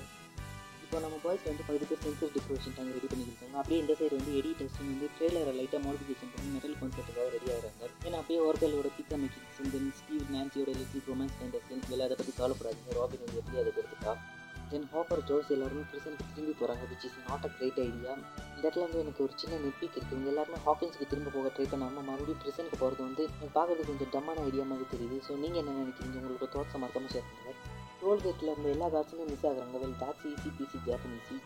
[0.83, 4.33] இப்போ நம்ம பாய்ஸ் வந்து பகுதி பேர் சென்சர் டிப்ரோஷன் டைம் ரெடி பண்ணியிருக்காங்க அப்படியே இந்த சைடு வந்து
[4.39, 7.89] எடி டெஸ்டிங் வந்து ட்ரெய்லரை லைட்டாக மாடிஃபிகேஷன் பண்ணி மெட்டல் கான்செப்ட்டுக்காக ரெடி ஆகிறாங்க.
[8.05, 12.17] ஏன்னா அப்படியே ஓர்கலோட பிக்கா making then Steve நான்சியோட electric romance kind of scenes எல்லாம் அதை
[12.21, 12.93] பற்றி கவலைப்படாதீங்க.
[12.99, 14.13] ராபின் வந்து எப்படி அதை எடுத்துட்டா
[14.73, 18.11] தென் ஹாப்பர் ஜோஸ் எல்லாருமே ப்ரெசென்ட்க்கு திரும்பி போகிறாங்க which is not a great idea
[18.53, 22.05] இந்த இடத்துல வந்து எனக்கு ஒரு சின்ன நெட்பிக் இருக்குது இவங்க எல்லாருமே ஹாக்கின்ஸ்க்கு திரும்ப போக ட்ரை பண்ணாமல்
[22.07, 23.23] மறுபடியும் ப்ரெசென்ட்க்கு போகிறது வந்து
[23.73, 25.17] எனக்கு கொஞ்சம் டம்மான ஐடியா மாதிரி தெரியுது.
[25.27, 26.15] ஸோ நீங்கள் என்ன நினைக்கிறீங்க?
[26.21, 27.59] உங்களோட தோட்ஸை மறக்காமல் ஷேர் பண்ணுங்கள்
[28.01, 29.75] டோல்கேட்டில் இருந்த எல்லா காட்ஸுமே மிஸ் ஆகுறாங்க.
[29.83, 31.37] Well that's easy peasy Japanesey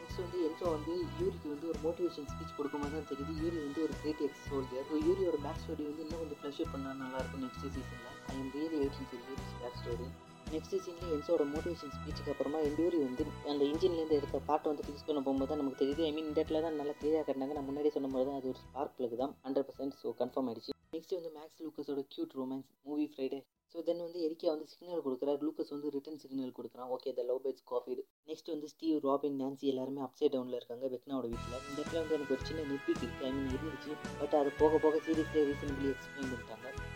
[0.00, 3.34] next வந்து என்சோ வந்து யூரிக்கு வந்து ஒரு மோட்டிவேஷன் ஸ்பீச் கொடுக்கும்போது தான் தெரியுது.
[3.44, 6.74] யூரி வந்து ஒரு கிரேட் எக்ஸ் சோல்ஜர் ஸோ யூரியோட பேக் ஸ்டோரி வந்து இன்னும் கொஞ்சம் ஃப்ளஷ் அப்
[6.74, 10.08] பண்ணால் நல்லாயிருக்கும் நெக்ஸ்ட் சீசனில் I am really waiting for Yuri's back story
[10.52, 15.20] next சீனில் என்ஸோட மோட்டிவேஷன் ஸ்பீச்சுக்கு அப்புறமா எண்டூரி வந்து அந்த இன்ஜின்லேருந்து எடுத்த பாட்டை வந்து ஃபிக்ஸ் பண்ண
[15.20, 18.10] போகும்போது தான் நமக்கு தெரியுது ஐ மீன் இந்த இடத்துல தான் நல்லா கிளியராக கட்டினாங்க நான் முன்னாடியே சொன்ன
[18.10, 21.62] மாதிரி தான் அது ஒரு ஸ்பார்க் பிளக் தான் ஹண்ட்ரட் பர்சன்ட் ஸோ கன்ஃபார்ம் ஆயிடுச்சு நெக்ஸ்ட் வந்து Max
[21.64, 23.40] லூக்கஸோட cute romance movie Friday
[23.74, 27.42] so then வந்து எரிக்கா வந்து சிக்னல் கொடுக்குறாரு லூக்கஸ் வந்து ரிட்டன் சிக்னல் கொடுக்குறான் ஓகே த லவ்
[27.44, 32.02] பேட்ஸ் காஃபிடு நெக்ஸ்ட் வந்து ஸ்டீவ் ராபின் நான்சி எல்லாருமே அப்சைட் டவுனில் இருக்காங்க வெக்னாவோட வீட்டில் இந்த இடத்துல
[32.02, 35.90] வந்து எனக்கு ஒரு சின்ன நெட்பிக் இருக்குது ஐ மீன் இருந்துச்சு பட் அது போக போக சீரியஸ்லேயே ரீசனபிளி
[35.92, 36.91] எக்ஸ்பிளைன் பண்ணிட்டாங்க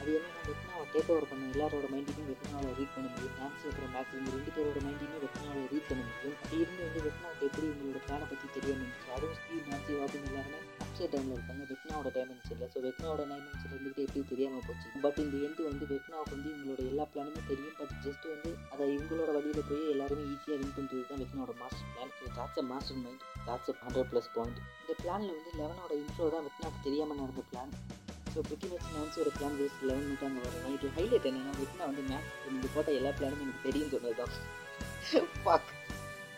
[0.00, 1.48] அது என்னன்னா வெக்னாவை டேக் ஓவர் பண்ண.
[1.54, 3.06] எல்லாரோட மைண்டையும் வெட்னாவை ரீட் பண்ண.
[3.14, 6.02] முடியும் டான்ஸ் இருக்கிற மேக்ஸ் இந்த ரெண்டு பேரோட மைண்டையுமே வெக்னாவில் ரீட் பண்ண.
[6.08, 10.60] முடியும் அப்படி இருந்து வந்து வெக்னாவுக்கு எப்படி உங்களோட பிளானை பற்றி தெரியாமல் அதுவும் ஸ்டீவ் நான்சி வாக்கிங் எல்லாருமே
[10.84, 11.64] அப்சைட் டவுனில் இருக்காங்க.
[11.72, 14.88] வெட்னாவோட டைமென்ஷனில் ஸோ வெட்னாவோட டைமென்ஷன் இருந்துகிட்டு எப்படி தெரியாமல் போச்சு.
[15.04, 17.76] பட் இந்த எண்டு வந்து வெட்னாவுக்கு வந்து இவங்களோட எல்லா பிளானுமே தெரியும்.
[17.80, 22.14] பட் ஜஸ்ட் வந்து அதை இவங்களோட வழியில் போய் எல்லாருமே ஈஸியாக வின் பண்ணுறது தான் வெட்னோட master plan
[22.18, 26.28] so that's a master mind that's a hundred plus point இந்த பிளானில் வந்து லெவனோட இன்ட்ரோ
[26.36, 27.72] தான் வெட்னாவுக்கு தெரியாமல் நடந்த பிளான்
[28.32, 32.02] ஸோ பிரிட்டி மச் ஒரு பிளான் வேஸ்ட் லெவன் மட்டும் அங்கே வரலாம் இது ஹைலைட் என்னன்னா வெக்னா வந்து
[32.10, 34.34] மேக்ஸ் நீங்கள் போட்ட எல்லா பிளானும் எனக்கு தெரியும் சொன்னது தான்
[35.46, 35.70] பாக்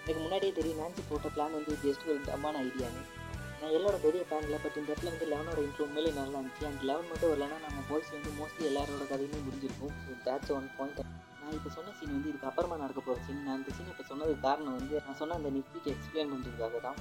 [0.02, 3.02] எனக்கு முன்னாடியே தெரியும் நான்சி போட்ட பிளான் வந்து ஜஸ்ட் ஒரு டம்மான ஐடியான்னு
[3.60, 6.64] நான் எல்லோட பெரிய பிளான்ல பட் இந்த இடத்துல வந்து லெவனோட இன்ட்ரோ உண்மையிலே நல்லா இருந்துச்சு.
[6.68, 9.92] அண்ட் லெவன் மட்டும் வரலன்னா நம்ம பாய்ஸ் வந்து மோஸ்ட்லி எல்லாரோட கதையுமே முடிஞ்சிருக்கும்.
[10.04, 10.98] ஸோ தேட்ஸ் ஒன் பாயிண்ட்
[11.42, 14.44] நான் இப்போ சொன்ன சீன் வந்து இதுக்கு அப்புறமா நடக்க போகிற சீன் நான் இந்த சீன் இப்போ சொன்னதுக்கு
[14.48, 16.98] காரணம் வந்து நான் சொன்ன அந்த நிப்பிக்கு எக்ஸ்பிளைன் பண்ணுறதுக்காக தான்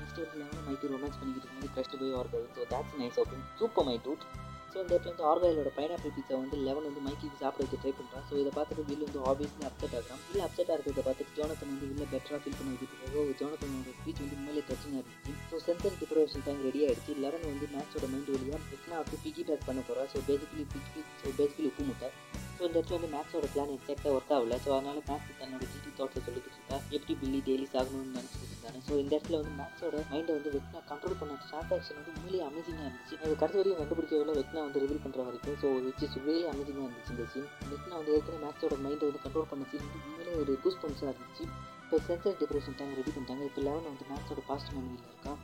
[0.00, 3.88] நெக்ஸ்ட் வந்து லெவன் மைக்கு ரொமான்ஸ் பண்ணிக்கிட்டு இருக்கும்போது க்ரஷ்ட் போய் ஆர்காயில் ஸோ தேட்ஸ் நைஸ் அப்படின்னு சூப்பர்
[3.90, 4.26] மை டூட்
[4.72, 8.24] ஸோ இந்த இடத்துல வந்து ஆர்காயிலோட பைனாப்பிள் பீஸா வந்து லெவன் வந்து மைக்கு சாப்பிட வைக்க ட்ரை பண்ணுறான்
[8.28, 10.20] ஸோ இதை பார்த்துட்டு வில் வந்து ஆப்வியஸ்லி அப்செட் ஆகிறான்.
[10.30, 14.64] இல்லை அப்செட்டாக இருக்கிறத பார்த்துட்டு ஜோனத்தன் வந்து இல்லை பெட்டராக ஃபீல் பண்ண வைக்கிறதுக்காக ஜோனத்தனோட ஸ்பீச் வந்து உண்மையிலே
[14.68, 15.32] பிரச்சனை இருந்துச்சு.
[15.50, 17.14] So sensory deprivation tank ready ஆயிடுச்சு.
[17.24, 21.70] லெவன் வந்து மேட்சோட மைண்ட் வழியாக வெக்னாவுக்கு பிக்கி பேக் பண்ண போகிறா so basically piggy so basically
[21.72, 22.10] உப்பு முட்டை.
[22.58, 24.60] ஸோ இந்த இடத்துல வந்து மேக்ஸோட பிளான் எக்ஸாக்டாக ஒர்க் ஆகல.
[24.66, 26.78] ஸோ அதனால மேக்ஸ் தன்னோட ஜிடி தாட்ஸை சொல்லிக்கிட்டு இருக்கா.
[26.98, 31.18] எப்படி பில்லி டெய்லி சாகணும்னு நினச்சிக்கிட்டு இருந்தாங்க ஸோ இந்த இடத்துல வந்து மேக்ஸோட மைண்டை வந்து வெக்னா கண்ட்ரோல்
[31.20, 33.16] பண்ண டிரான்சாக்ஷன் வந்து உண்மையிலேயே அமேசிங்காக இருந்துச்சு.
[33.24, 35.56] அது கடைசி வரைக்கும் கண்டுபிடிக்கவில்லை வெக்னா வந்து ரிவீல் பண்ணுற வரைக்கும்.
[35.62, 39.50] ஸோ விச் இஸ் ரியலி அமேசிங்காக இருந்துச்சு இந்த சீன் வெக்னா வந்து ஏற்கனவே மேக்ஸோட மைண்டை வந்து கண்ட்ரோல்
[39.52, 41.46] பண்ண சீன் வந்து உண்மையிலே ஒரு கூஸ் பம்ப்ஸாக இருந்துச்சு.
[41.84, 43.44] இப்போ சென்சர் டிப்ரெஷன் டைம் ரெடி பண்ணிட்டாங்க.
[43.50, 45.40] இப்போ லெவன் வந்து மேக்ஸோட பாஸ்ட் மெமரியில் இருக்கான்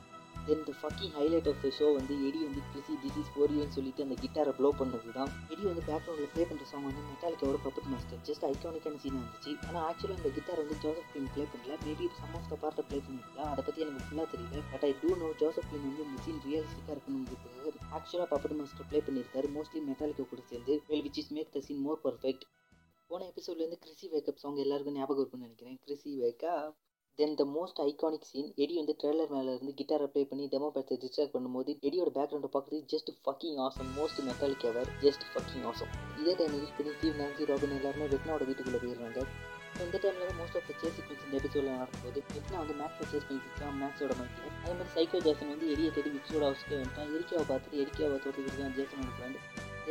[0.48, 3.74] then the fucking highlight of the show வந்து எடி வந்து கிறிசி திஸ் இஸ் ஃபோர் யூன்னு
[3.76, 7.88] சொல்லிட்டு அந்த கிட்டாரை ப்ளோ பண்ணது தான் எடி வந்து பேக்ரவுண்டில் ப்ளே பண்ணுற சாங் வந்து மெட்டாலிக்காவோட பப்பட்
[7.92, 9.52] மாஸ்டர் ஜஸ்ட் ஐக்கானிக்கான சீனாக இருந்துச்சு.
[9.66, 11.78] ஆனால் ஆக்சுவலாக அந்த கிட்டார் வந்து ஜோசப் பின் ப்ளே பண்ணல.
[11.86, 13.50] மேபி சம் ஆஃப் த பார்ட்டை ப்ளே பண்ணிருக்கலாம்.
[13.52, 14.60] அதை பற்றி எனக்கு ஃபுல்லாக தெரியல.
[14.72, 19.00] But I do know Joseph Quinn வந்து இந்த சீன் ரியலிஸ்டிக்காக இருக்கணுங்கிறதுக்காக ஆக்சுவலாக பப்பட் மாஸ்டர் ப்ளே
[19.08, 20.74] பண்ணியிருக்காரு மோஸ்ட்லி மெட்டாலிக்கா கூட சேர்ந்து.
[20.90, 22.46] Well which is make the scene more perfect
[23.10, 25.78] போன எபிசோட்லேருந்து கிறிசி வேக்கப் சாங் எல்லாருக்கும் ஞாபகம் இருக்கும்னு நினைக்கிறேன்.
[25.84, 26.74] Chrissy wake up
[27.18, 30.96] then the most iconic scene Eddie வந்து ட்ரெய்லர் மேலே இருந்து கிட்டாரை ப்ளே பண்ணி டெமோ பேட்ஸை
[31.02, 36.32] டிஸ்ட்ராக்ட் பண்ணும்போது எடியோட பேக்ரவுண்டை பார்க்குறது just fucking awesome most metallic ever just fucking awesome இதே
[36.40, 39.20] டைம் யூஸ் பண்ணி ஸ்டீவ் நான்சி ராபின் எல்லாருமே வெட்னாவோட வீட்டுக்குள்ளே போயிடுறாங்க
[39.84, 43.70] இந்த டைமில் most of the chase sequence இந்த எபிசோடில் நடக்கும்போது வெட்னா வந்து மேக்ஸை சேஸ் பண்ணிட்டு
[43.80, 47.12] மேக்ஸோட மைக்கில் அதே மாதிரி சைக்கோ ஜேசன் வந்து எரிய தேடி விக்ஸோட ஹவுஸ்க்கே வந்துட்டான்.
[47.16, 49.40] எரிக்காவை பார்த்துட்டு எரிக்காவை தோற்றுக்கிட்டு ஜேசனோட ஃப்ரெண்ட்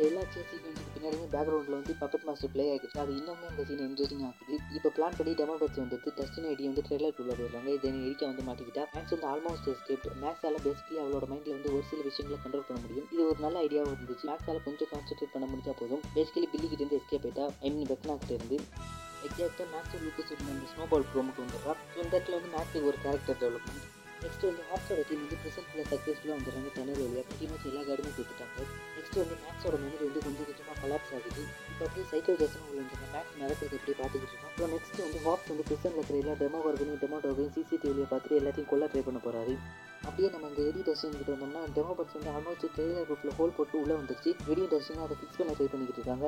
[0.02, 4.24] எல்லா சேஸ் சீக்வன்ஸுக்கு பின்னாடியுமே பேக்ரவுண்டில் வந்து பப்பட் மாஸ்டர் ப்ளே ஆகிடுச்சு அது இன்னுமே இந்த சீன் இன்ட்ரெஸ்டிங்
[4.28, 4.56] ஆகுது.
[4.76, 8.44] இப்போ பிளான் பண்ணி டெமோ பட்ஸ் வந்து டஸ்டின் ஐடி வந்து ட்ரெய்லர் உள்ள போயிடுறாங்க இதை எரிக்க வந்து
[8.48, 12.80] மாட்டிக்கிட்டா மேக்ஸ் வந்து ஆல்மோஸ்ட் எஸ்கேப் மேக்ஸால பேசிக்கலி அவளோட மைண்டில் வந்து ஒரு சில விஷயங்களை கண்ட்ரோல் பண்ண
[12.84, 13.08] முடியும்.
[13.14, 14.26] இது ஒரு நல்ல ஐடியாவும் இருந்துச்சு.
[14.30, 16.04] மேக்ஸால கொஞ்சம் கான்சென்ட்ரேட் பண்ண முடிஞ்சா போதும்.
[16.16, 18.58] பேசிக்கலி பில்லி இருந்து எஸ்கேப் ஆயிட்டா ஐ மீன் வெக்னா கிட்ட இருந்து.
[19.28, 21.74] எக்ஸாக்டாக மேக்ஸ் லூக்கஸ் இருந்த அந்த ஸ்னோபால் ப்ரோமுக்கு வந்துடுறா.
[21.92, 23.84] ஸோ இந்த இடத்துல வந்து மேக்ஸுக்கு ஒரு கேரக்டர் டெவலப்மெண்ட்
[24.24, 26.68] நெக்ஸ்ட் வந்து ஹாப்ஸோட டீம் வந்து ஃபுல்லாக சக்ஸஸ்ஃபுல்லாக வந்துடுறாங்க.
[26.76, 28.66] தனது வழியாக pretty எல்லா கார்டுமே கொடுத்துட்டாங்க
[29.04, 31.42] நெக்ஸ்ட் வந்து மேக்ஸோட மெமரி வந்து கொஞ்சம் கொஞ்சமாக கொலாப்ஸ் ஆகுது.
[31.70, 32.80] இப்போ அப்படியே சைக்கோ ஜேசன் உள்ள
[33.14, 34.54] மேக்ஸ் நடக்கிறது எப்படி பார்த்துக்கிட்டு இருக்கோம்.
[34.58, 38.70] ஸோ நெக்ஸ்ட் வந்து ஹாப்ஸ் வந்து ப்ரெசென்ட்டில் இருக்கிற எல்லா டெமோ ஒர்க்கையும் டெமோ டோகையும் சிசிடிவியை பார்த்துட்டு எல்லாத்தையும்
[38.70, 39.54] கொள்ள ட்ரை பண்ண போகிறாரு
[40.06, 43.76] அப்படியே நம்ம இந்த எடி டஸ்டின் கிட்ட வந்தோம்னா டெமோ பட்ஸ் வந்து ஆல்மோஸ்ட் ட்ரெயிலர் குரூப்பில் ஹோல் போட்டு
[43.82, 44.32] உள்ளே வந்துருச்சு.
[44.54, 46.26] எடி டஸ்டின் அதை ஃபிக்ஸ் பண்ண ட்ரை பண்ணிக்கிட்டு இருக்காங்க.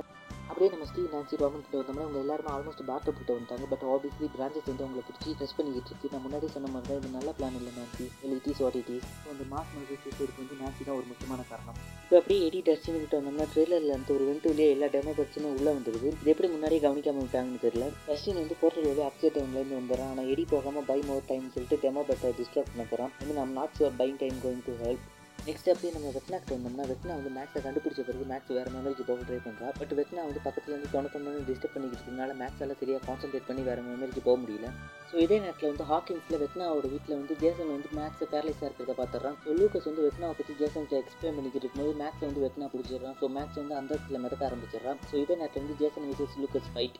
[0.49, 3.65] அப்படியே நம்ம ஸ்டீவ் நான்சி ராமன் கிட்ட வந்தோம்னா அவங்க எல்லாருமே ஆல்மோஸ்ட் பேக்கப் கிட்ட வந்துட்டாங்க.
[3.73, 7.11] பட் ஆப்வியஸ்லி பிரான்ச்சஸ் வந்து அவங்களை பிடிச்சி ட்ரெஸ் பண்ணிக்கிட்டு இருக்கு நான் முன்னாடி சொன்ன மாதிரி தான் இது
[7.17, 8.07] நல்ல பிளான் இல்லை நான்சி.
[8.25, 11.45] இல்லை it is what it is so அந்த மாஸ் மல்டிபிளிக்கு வந்து நான்சி தான் ஒரு முக்கியமான
[11.51, 11.79] காரணம்.
[12.05, 15.73] இப்போ அப்படியே எடி டஸ்டின் கிட்ட வந்தோம்னா ட்ரெயிலரில் வந்து ஒரு வெண்ட் வழியாக எல்லா டெமோ பிரச்சனை உள்ளே
[15.79, 16.09] வந்துருது.
[16.21, 17.89] இது எப்படி முன்னாடியே கவனிக்காம விட்டாங்கன்னு தெரியல.
[18.09, 20.13] டஸ்டின் வந்து போர்ட்டல் வழியாக அப்செட் டைம்லேருந்து வந்துடுறான்.
[20.15, 23.77] ஆனால் எடி போகாமல் பை மோர் டைம் சொல்லிட்டு டெமோ பட்டை டிஸ்ட்ராக்ட் பண்ண போகிறான் வந்து mean not
[23.81, 25.05] sure buying time going to help
[25.47, 29.37] next அப்படியே நம்ம வெட்னாக்கு வந்தோம்னா வெட்னா வந்து மேக்ஸை கண்டுபிடிச்ச பிறகு மேக்ஸ் வேறு மெமரிக்கு போக ட்ரை
[29.45, 33.83] பண்ணுறா பட் வெட்னா வந்து பக்கத்தில் வந்து தொண்ணு டிஸ்டர்ப் பண்ணிக்கிட்டு இருக்கனால மேக்ஸால் சரியாக கான்சன்ட்ரேட் பண்ணி வேறு
[33.89, 34.71] மெமரிக்கு போக முடியல.
[35.11, 39.55] ஸோ இதே நேரத்தில் வந்து ஹாக்கிங்ஸில் வெட்னாவோட வீட்டில் வந்து ஜேசன் வந்து மேக்ஸை பேரலைஸாக இருக்கிறத பார்த்துறான் ஸோ
[39.61, 43.17] லூக்கஸ் வந்து வெட்னாவை பற்றி ஜேசன் எக்ஸ்பிளைன் பண்ணிக்கிட்டு இருக்கும்போது மேக்ஸை வந்து வெட்னா பிடிச்சிடுறான்.
[43.23, 45.01] ஸோ மேக்ஸ் வந்து அந்த இடத்துல மிதக்க ஆரம்பிச்சிடுறான்.
[45.11, 46.99] ஸோ இதே நேரத்தில் வந்து Jason versus Lucas fight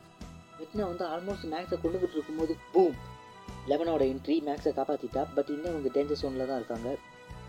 [0.61, 2.97] Vecna வந்து ஆல்மோஸ்ட் மேக்ஸை கொண்டுகிட்டு இருக்கும்போது பூம்
[3.73, 6.89] லெவனோட என்ட்ரி மேக்ஸை காப்பாற்றிட்டா பட் இன்னும் அவங்க டேஞ்சர் ஜோனில் தான் இருக்காங்க.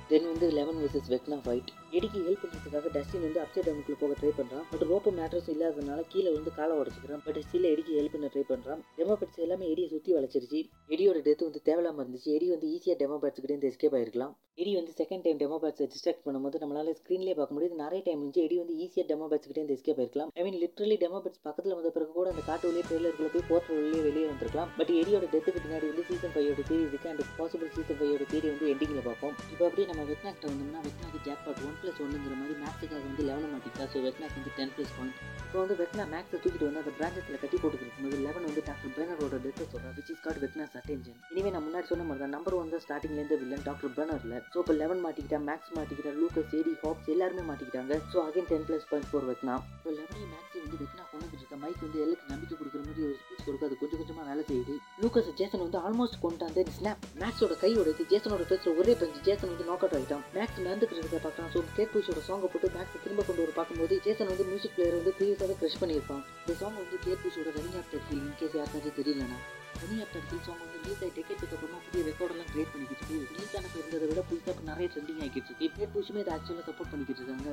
[0.09, 4.31] தென் வந்து லெமன் விசஸ் வெக்னா ஃபைட் எடிக்கு ஹெல்ப் பண்ணுறதுக்காக டஸ்டின் வந்து அப்சைட் டவுனுக்குள்ள போக ட்ரை
[4.39, 7.23] பண்ணுறான் பட் ரோப்பு மேட்ரஸ் இல்லாததுனால கீழே வந்து காலை உடச்சிக்கிறான்.
[7.27, 10.61] பட் ஸ்டில் எடிக்கு ஹெல்ப் பண்ண ட்ரை பண்ணுறான் டெமோ பேட்ஸ் எல்லாமே எடியை சுற்றி வளைச்சிருச்சு.
[10.95, 12.33] எடியோட டெத் வந்து தேவையில்லாமல் இருந்துச்சு.
[12.37, 14.33] எடி வந்து ஈஸியாக டெமோ பேட்ஸ்கிட்ட இருந்து எஸ்கேப் ஆயிருக்கலாம்.
[14.61, 17.75] எடி வந்து செகண்ட் டைம் டெமோ பேட்ஸை டிஸ்ட்ராக்ட் பண்ணும்போது நம்மளால ஸ்க்ரீன்லேயே பார்க்க முடியுது.
[17.83, 18.45] நிறைய டைம் இருந்துச்சு.
[18.47, 20.31] எடி வந்து ஈஸியாக டெமோ பேட்ஸ்கிட்ட இருந்து escape ஆயிருக்கலாம்.
[20.39, 23.77] I mean literally demo bats பக்கத்தில் வந்த பிறகு கூட அந்த காட்டு வழியே ட்ரெயிலருக்குள்ள போய் போர்ட்டர்
[23.79, 24.71] வழியே வெளியே வந்திருக்கலாம்.
[24.79, 27.09] பட் எடியோட டெத்துக்கு பின்னாடி வந்து சீசன் ஃபைவோட தேரி இருக்கு.
[27.13, 29.35] அண்ட் பாசிபிள் சீசன் ஃபைவோட தேரி வந்து எண்டிங்கில் பார்ப்போம்.
[29.53, 33.51] இப்போ அப்படியே நம்ம வெட்னாக்ட வந்தோம்னா வெட்னாக்கு ஜாக் பாட் ஒன் ப்ளஸ் ஒன்றுங்கிற மாதிரி மேக்ஸுக்காக வந்து லெவன்
[33.53, 37.39] மாட்டிக்கா ஸோ வெட்னாக் வந்து டென் ப்ளஸ் பாயிண்ட் இப்போ வந்து வெட்னா மேக்ஸை தூக்கிட்டு வந்து அந்த பிரான்ச்சஸில்
[37.41, 41.51] கட்டி போட்டுக்கிட்டு போது லெவன் வந்து டாக்டர் பேனரோட டெத்தை சொல்கிறா which is got Vecna's attention இனிமே
[41.55, 45.03] நான் முன்னாடி சொன்ன மாதிரி தான் நம்பர் ஒன் தான் ஸ்டார்டிங்லேருந்து வில்லன் டாக்டர் பேனரில் ஸோ இப்போ லெவன்
[45.05, 47.99] மாட்டிக்கிட்டா மேக்ஸ் மாட்டிக்கிட்டா லூக்கஸ் ஏடி ஹாப்ஸ் எல்லாருமே மாட்டிக்கிட்டாங்க.
[48.13, 49.55] So again ten plus point four Vecna.
[49.77, 51.55] இப்போ லெவனையும் மேக்ஸையும் வந்து வெட்னா கொண்டு இருக்க.
[51.63, 55.63] மைக் வந்து எல்லாருக்கும் நம்பிக்கை கொடுக்குற மாதிரி ஒரு கொடுக்க அது கொஞ்சம் கொஞ்சமாக வேலை செய்யுது லூக்கஸ் ஜேசன்
[55.65, 59.97] வந்து ஆல்மோஸ்ட் கொண்டாந்து ஸ்னாப் மேக்ஸோட கையோட இது ஜேசனோட பேசுகிற ஒரே பஞ்சு ஜேசன் வந்து நாக் அவுட்
[59.99, 61.51] ஆகிட்டான் மேக்ஸ் மறந்துக்கிறத பார்க்கலாம்.
[61.55, 65.13] ஸோ கேட் புஷோட சாங்கை போட்டு மேக்ஸ் திரும்ப கொண்டு வர பார்க்கும்போது ஜேசன் வந்து மியூசிக் பிளேயர் வந்து
[65.19, 66.23] ப்ரீவியஸாக க்ரஷ் பண்ணியிருப்பான்.
[66.41, 69.39] இந்த சாங் வந்து Kate புஷோட running after feel in case யாருக்காச்சும் தெரியலனா.
[69.81, 73.33] ரன்னிங் ஆஃப்டர் ஃபீல் சாங் வந்து ரிலீஸ் ஆகி டெக்கெட்டுக்கு அப்புறமா புதிய ரெக்கார்டெல்லாம் கிரியேட் பண்ணிக்கிட்டு இருக்கு.
[73.33, 75.67] ரிலீஸ் ஆன இருந்ததை விட புதுசாக இப்போ நிறைய ட்ரெண்டிங் ஆகிட்டு இருக்கு.
[75.77, 77.51] கேட் புஷுமே இதை ஆக்சுவலாக சப்போர்ட் பண்ணிக்கிட்டு இருக்காங்க.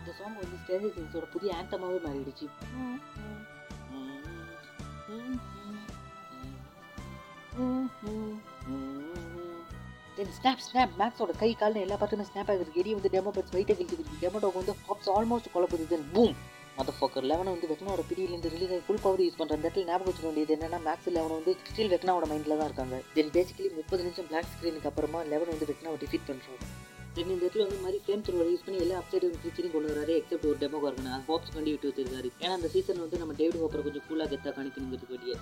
[0.00, 2.46] இந்த சாங் வந்து ஸ்டேஜ் சிங்ஸோட புதிய ஆந்தமாகவே மாறிடுச்சு.
[10.22, 13.74] தென் ஸ்னாப் ஸ்னாப் மேக்ஸோட கை காலில் எல்லா பார்த்துமே ஸ்னாப் ஆகிருக்கு எடி வந்து டெமோ பட்ஸ் வெயிட்டை
[13.78, 15.84] கழிச்சுக்கிட்டு டெமோ டாக் வந்து ஹாப்ஸ் ஆல்மோஸ்ட் குழப்பது.
[15.92, 16.34] தென் பூம்
[16.76, 20.08] மத ஃபோக்கர் லெவனை வந்து வெக்னாவோட பிடியிலேருந்து ரிலீஸ் ஆகி ஃபுல் பவர் யூஸ் பண்ணுற அந்த இடத்துல ஞாபகம்
[20.10, 22.98] வச்சுக்க வேண்டியது என்னன்னா மேக்ஸ் லெவன் வந்து ஸ்டில் வெக்னாவோட மைண்டில் தான் இருக்காங்க.
[23.16, 26.62] தென் பேசிக்கலி முப்பது நிமிஷம் பிளாக் ஸ்க்ரீனுக்கு அப்புறமா லெவன் வந்து வெக்னாவை டிஃபீட் பண்ணுறோம்
[27.16, 30.48] தென் இந்த இடத்துல வந்து மாதிரி ஃப்ரேம் த்ரோவை யூஸ் பண்ணி எல்லா அப்சைட் கிச்சனையும் கொண்டு வராரு எக்ஸப்ட்
[30.52, 32.30] ஒரு டெமோ இருக்கணும் அது ஹோப்ஸ் கண்டி விட்டு வச்சிருக்காரு.
[32.44, 35.34] ஏன்னா அந்த சீசன் வந்து நம்ம டேவிட் ஹோப்பரை கொஞ்சம் கூலாக கெத்தாக காணிக்கணுங்கிறதுக்கு வேண்டிய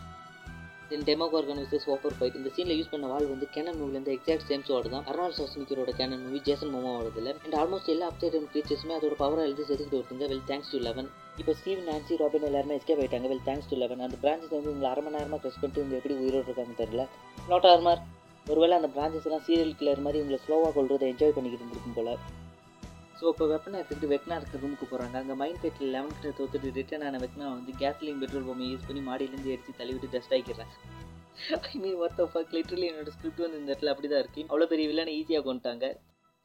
[0.90, 4.64] தென் டெமோ விசஸ் ஓப்பர் ஃபைட் இந்த சீனில் யூஸ் பண்ண வால் வந்து கேனன் மூவிலேருந்து எக்ஸாக்ட் சேம்
[4.68, 5.04] சோடு தான்.
[5.10, 9.64] அர்னால் சோஸ்னிக்கரோட கேனன் மூவி ஜேசன் மோமாவோடது இல்லை அண்ட் ஆல்மோஸ்ட் எல்லா அப்சைட் கிரீச்சர்ஸுமே அதோட பவராக எழுதி
[9.68, 11.08] செதுக்கிட்டு வருதுங்க வெல் தேங்க்ஸ் டு லெவன்
[11.42, 13.28] இப்போ ஸ்டீவ் நான்சி ராபின் எல்லாருமே எஸ்கேப் ஆயிட்டாங்க.
[13.32, 16.16] வெல் தேங்க்ஸ் டு லெவன் அந்த பிரான்ச்சஸ் வந்து உங்களை அரை மணி நேரமாக ட்ரெஸ் பண்ணிட்டு இவங்க எப்படி
[16.22, 17.06] உயிரோடு இருக்காங்க தெரியல.
[17.52, 18.02] நோட் ஆர்மார்
[18.46, 22.18] ஒருவேளை அந்த பிரான்ச்சஸ் எல்லாம் சீரியல் கிளர் மாதிரி உங்களை ஸ்லோவாக கொள்றதை என்ஜாய் பண்ணிக்கிட்டு இருந்திருக்கும் போல.
[23.20, 27.04] ஸோ இப்போ வெப்பனை எடுத்துகிட்டு வெக்னா இருக்க ரூமுக்கு போகிறாங்க அங்கே மைண்ட் ஃபைட்டில் லெவன் கிட்ட தோத்துட்டு ரிட்டர்ன்
[27.08, 30.76] ஆன வெக்னா வந்து கேஸ்லிங் பெட்ரோல் பொம்மை யூஸ் பண்ணி மாடியிலேருந்து எடுத்து தள்ளிவிட்டு dust ஆகிக்கிறாங்க
[31.68, 34.86] I mean worth of literally என்னோட ஸ்கிரிப்ட் வந்து இந்த இடத்துல அப்படி தான் இருக்குது அவ்வளோ பெரிய
[34.90, 35.86] வில்லனை ஈஸியாக கொண்டுட்டாங்க.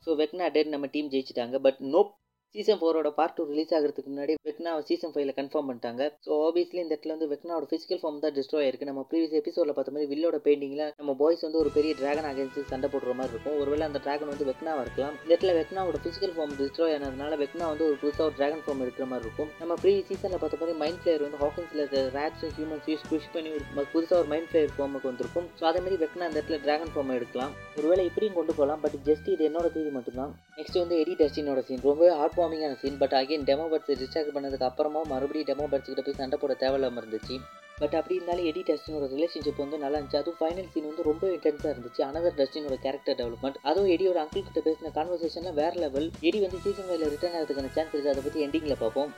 [0.07, 1.57] ஸோ வெக்னா டேட் நம்ம டீம் ஜெயிச்சிட்டாங்க.
[1.65, 2.11] பட் நோப்
[2.55, 6.03] சீசன் ஃபோரோட பார்ட் டூ ரிலீஸ் ஆகிறதுக்கு முன்னாடி வெக்னாவை சீசன் ஃபைவ்ல கன்ஃபார்ம் பண்ணிட்டாங்க.
[6.25, 8.87] ஸோ ஆப்வியஸ்லி இந்த இடத்துல வந்து வெக்னாவோட ஃபிசிக்கல் ஃபார்ம் தான் டிஸ்ட்ராய் ஆயிருக்கு.
[8.89, 12.89] நம்ம ப்ரீவியஸ் எபிசோட பார்த்த மாதிரி வில்லோட பெயிண்டிங்கில் நம்ம பாய்ஸ் வந்து ஒரு பெரிய டிராகன் அகேன்ஸ்ட் சண்டை
[12.93, 13.57] போடுற மாதிரி இருக்கும்.
[13.63, 15.15] ஒருவேளை அந்த டிராகன் வந்து வெக்னாவாக இருக்கலாம்.
[15.23, 19.07] இந்த இடத்துல வெக்னாவோட ஃபிசிக்கல் ஃபார்ம் டிஸ்ட்ராய் ஆனதுனால வெக்னா வந்து ஒரு புதுசாக ஒரு டிராகன் ஃபார்ம் எடுக்கிற
[19.11, 19.51] மாதிரி இருக்கும்.
[19.63, 21.85] நம்ம ப்ரீ சீசனில் பார்த்த மாதிரி மைண்ட் ஃபிளேயர் வந்து ஹாக்கின்ஸ்ல
[22.17, 25.49] ரேட்ஸ் ஹியூமன்ஸ் யூஸ் புஷ் பண்ணி ஒரு புதுசாக ஒரு மைண்ட் ஃபிளேயர் ஃபார்முக்கு வந்திருக்கும்.
[25.59, 27.53] ஸோ அதே மாதிரி வெக்னா அந்த இடத்துல டிராகன் ஃபார்ம் எடுக்கலாம்.
[27.79, 28.81] ஒருவேளை இப்படியும் கொண்டு போகலாம்.
[28.85, 30.33] பட் ஜஸ்ட் இது என்னோட தீதி மட்டும்தான்.
[30.59, 34.65] நெக்ஸ்ட் வந்து எடி டஸ்டினோட சீன் ரொம்பவே heart வார்மிங்கான scene but again demo bats distract பண்ணதுக்கு
[34.67, 37.35] அப்புறமா மறுபடியும் டெமோ பட்ஸ் போய் சண்டை போட தேவையில்லாமல் இருந்துச்சு.
[37.79, 40.19] பட் அப்படி இருந்தாலும் எடி டஸ்டினோட ரிலேஷன்ஷிப் வந்து நல்லா இருந்துச்சு.
[40.21, 42.01] அதுவும் ஃபைனல் சீன் வந்து ரொம்ப இன்டென்ஸாக இருந்துச்சு.
[42.09, 46.87] அனதர் டஸ்டினோட கேரக்டர் டெவலப்மெண்ட் அதுவும் எடியோட அங்கிள் கிட்ட பேசின கான்வர்சேஷன்லாம் வேற லெவல் எடி வந்து சீசன்
[46.89, 49.11] ஃபைவ்ல ரிட்டர்ன் ஆகிறதுக்கான சான்ஸ் இருக்குது அதை பற்றி எண்டிங்கில் பார்ப்போம்.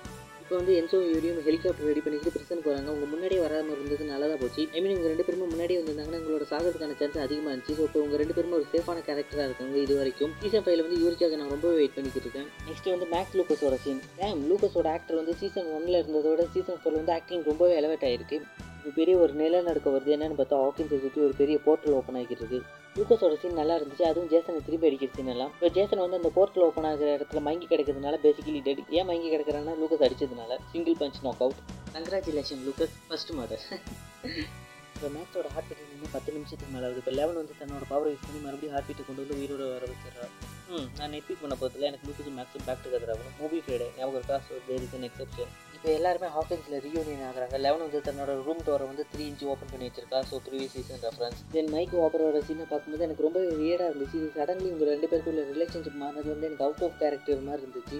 [0.47, 4.39] இப்போ வந்து என்சோ யூரியும் ஹெலிகாப்டர் ரெடி பண்ணிட்டு பிரசனுக்கு வராங்க உங்கள் முன்னாடியே வராமல் இருந்தது நல்லா தான்
[4.43, 4.61] போச்சு.
[4.75, 7.73] ஐ மீன் உங்கள் ரெண்டு பேருமே முன்னாடியே வந்திருந்தாங்கன்னா உங்களோட சாகிறதுக்கான சான்ஸ் அதிகமாக இருந்துச்சு.
[7.79, 10.31] ஸோ இப்போ உங்கள் ரெண்டு பேருமே ஒரு சேஃபான கேரக்டராக இருக்காங்க இது வரைக்கும்.
[10.43, 12.47] சீசன் ஃபைவ்ல வந்து யூரிக்காக நான் ரொம்ப வெயிட் பண்ணிக்கிட்டு இருக்கேன்.
[12.69, 17.15] நெக்ஸ்ட் வந்து மேக்ஸ் லூக்கஸோட சீன் டேம் லூக்கஸோட ஆக்டர் வந்து சீசன் ஒன்ல இருந்ததோட சீசன் ஃபோர்ல வந்து
[17.17, 18.39] ஆக்டிங் ரொம்பவே எலவேட் ஆயிருக்கு.
[18.87, 20.11] இப்போ பெரிய ஒரு நிலநடுக்கம் வருது.
[20.15, 22.59] என்னென்னு பார்த்தா ஹாக்கின்ஸை சுற்றி ஒரு பெரிய போர்ட்டல் ஓப்பன் ஆகிட்டு இருக்கு
[22.97, 24.03] லூக்கஸோட சீன் நல்லா இருந்துச்சு.
[24.09, 25.51] அதுவும் ஜேசனை திருப்பி அடிக்கிற சீன் எல்லாம்.
[25.55, 29.73] இப்போ ஜேசன் வந்து அந்த போர்ட்டல் ஓப்பன் ஆகிற இடத்துல மங்கி கிடக்கிறதுனால பேசிக்கலி டெட் ஏன் மங்கி கிடக்கிறான்னா
[29.81, 30.59] Lucas அடிச்சதுனால.
[30.71, 31.59] Single punch knock out
[31.97, 33.65] congratulation Lucas first murder
[34.95, 37.01] இப்போ மேக்ஸோட ஹார்ட் பீட் இன்னும் பத்து நிமிஷத்துக்கு மேலே ஆகுது.
[37.03, 40.27] இப்போ லெவன் வந்து தன்னோட பவர் யூஸ் பண்ணி மறுபடியும் ஹார்ட் பீட்டை கொண்டு வந்து உயிரோட வர வச்சிடறா
[40.75, 44.37] ம் நான் நெட்ஃபிக் பண்ண போதில் எனக்கு லூக்கஸும் மேக்ஸும் பேக் டுகெதர் ஆகணும் மூவி ஃப்ரைடே ஞாபகம் இருக்கா?
[44.47, 47.55] So there is an exception இப்போ எல்லாருமே ஹாக்கிங்ஸில் ரீயூனியன் ஆகிறாங்க.
[47.65, 50.19] லெவன் வந்து தன்னோட ரூம் டோரை வந்து த்ரீ இன்ச் ஓப்பன் பண்ணி வச்சிருக்கா.
[50.29, 54.17] So previous season reference then Mike ஓப்பரோட சீனை பார்க்கும்போது எனக்கு ரொம்ப வியடாக இருந்துச்சு.
[54.21, 57.99] இது சடன்லி உங்கள் ரெண்டு பேருக்குள்ள ரிலேஷன்ஷிப் மாறினது வந்து எனக்கு அவுட் ஆஃப் கேரக்டர் மாதிரி இருந்துச்சு.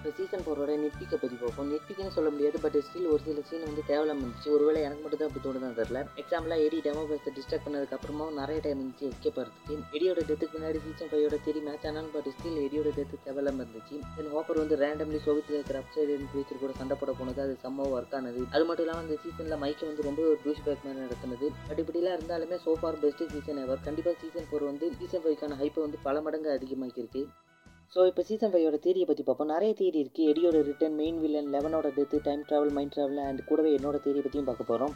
[0.00, 1.66] இப்போ சீசன் ஃபோரோட நெட்பிக்கை பற்றி பார்ப்போம்.
[1.72, 5.28] நெட்பிக்னு சொல்ல முடியாது பட் ஸ்டில் ஒரு சில சீன் வந்து தேவையில்லாம இருந்துச்சு ஒருவேளை எனக்கு மட்டும் தான்
[5.28, 10.22] அப்படி தோணுதான் தெரில எக்ஸாம்பிளாக எடி டெமோ பேஸை டிஸ்டர்ப் பண்ணதுக்கப்புறமா நிறைய டைம் இருந்துச்சு எஸ்கேப் ஆகிறதுக்கு எடியோட
[10.30, 13.98] டெத்துக்கு முன்னாடி சீசன் ஃபைவோட தெரி மேட்ச் ஆனாலும் பட் ஸ்டில் எடியோட டெத்து தேவையில்லாம இருந்துச்சு.
[14.16, 18.16] தென் ஹாப்பர் வந்து ரேண்டம்லி சோகத்தில் இருக்கிற அப்சைடு கிரீச்சர் கூட சண்டை போட போனது அது செம்ம ஒர்க்
[18.20, 18.42] ஆனது.
[18.54, 21.48] அது மட்டும் இல்லாமல் அந்த சீசனில் மைக்கை வந்து ரொம்ப ஒரு டூஷ் பேக் மாதிரி நடத்தினது.
[21.68, 26.00] பட் இப்படிலாம் இருந்தாலுமே சோஃபார் பெஸ்ட் சீசன் எவர் கண்டிப்பாக சீசன் ஃபோர் வந்து சீசன் ஃபைவ்க்கான ஹைப்பை வந்து
[26.08, 27.24] பல மடங்கு அதிகமாக்கியிருக்கு
[27.94, 29.48] ஸோ இப்போ சீசன் ஃபைவோட தியரியை பற்றி பார்ப்போம்.
[29.52, 33.70] நிறைய தியரி இருக்குது எடியோட return main villain லெவனோட death time travel mind travel and கூடவே
[33.78, 34.92] என்னோட தியரி பற்றியும் பார்க்க போகிறோம்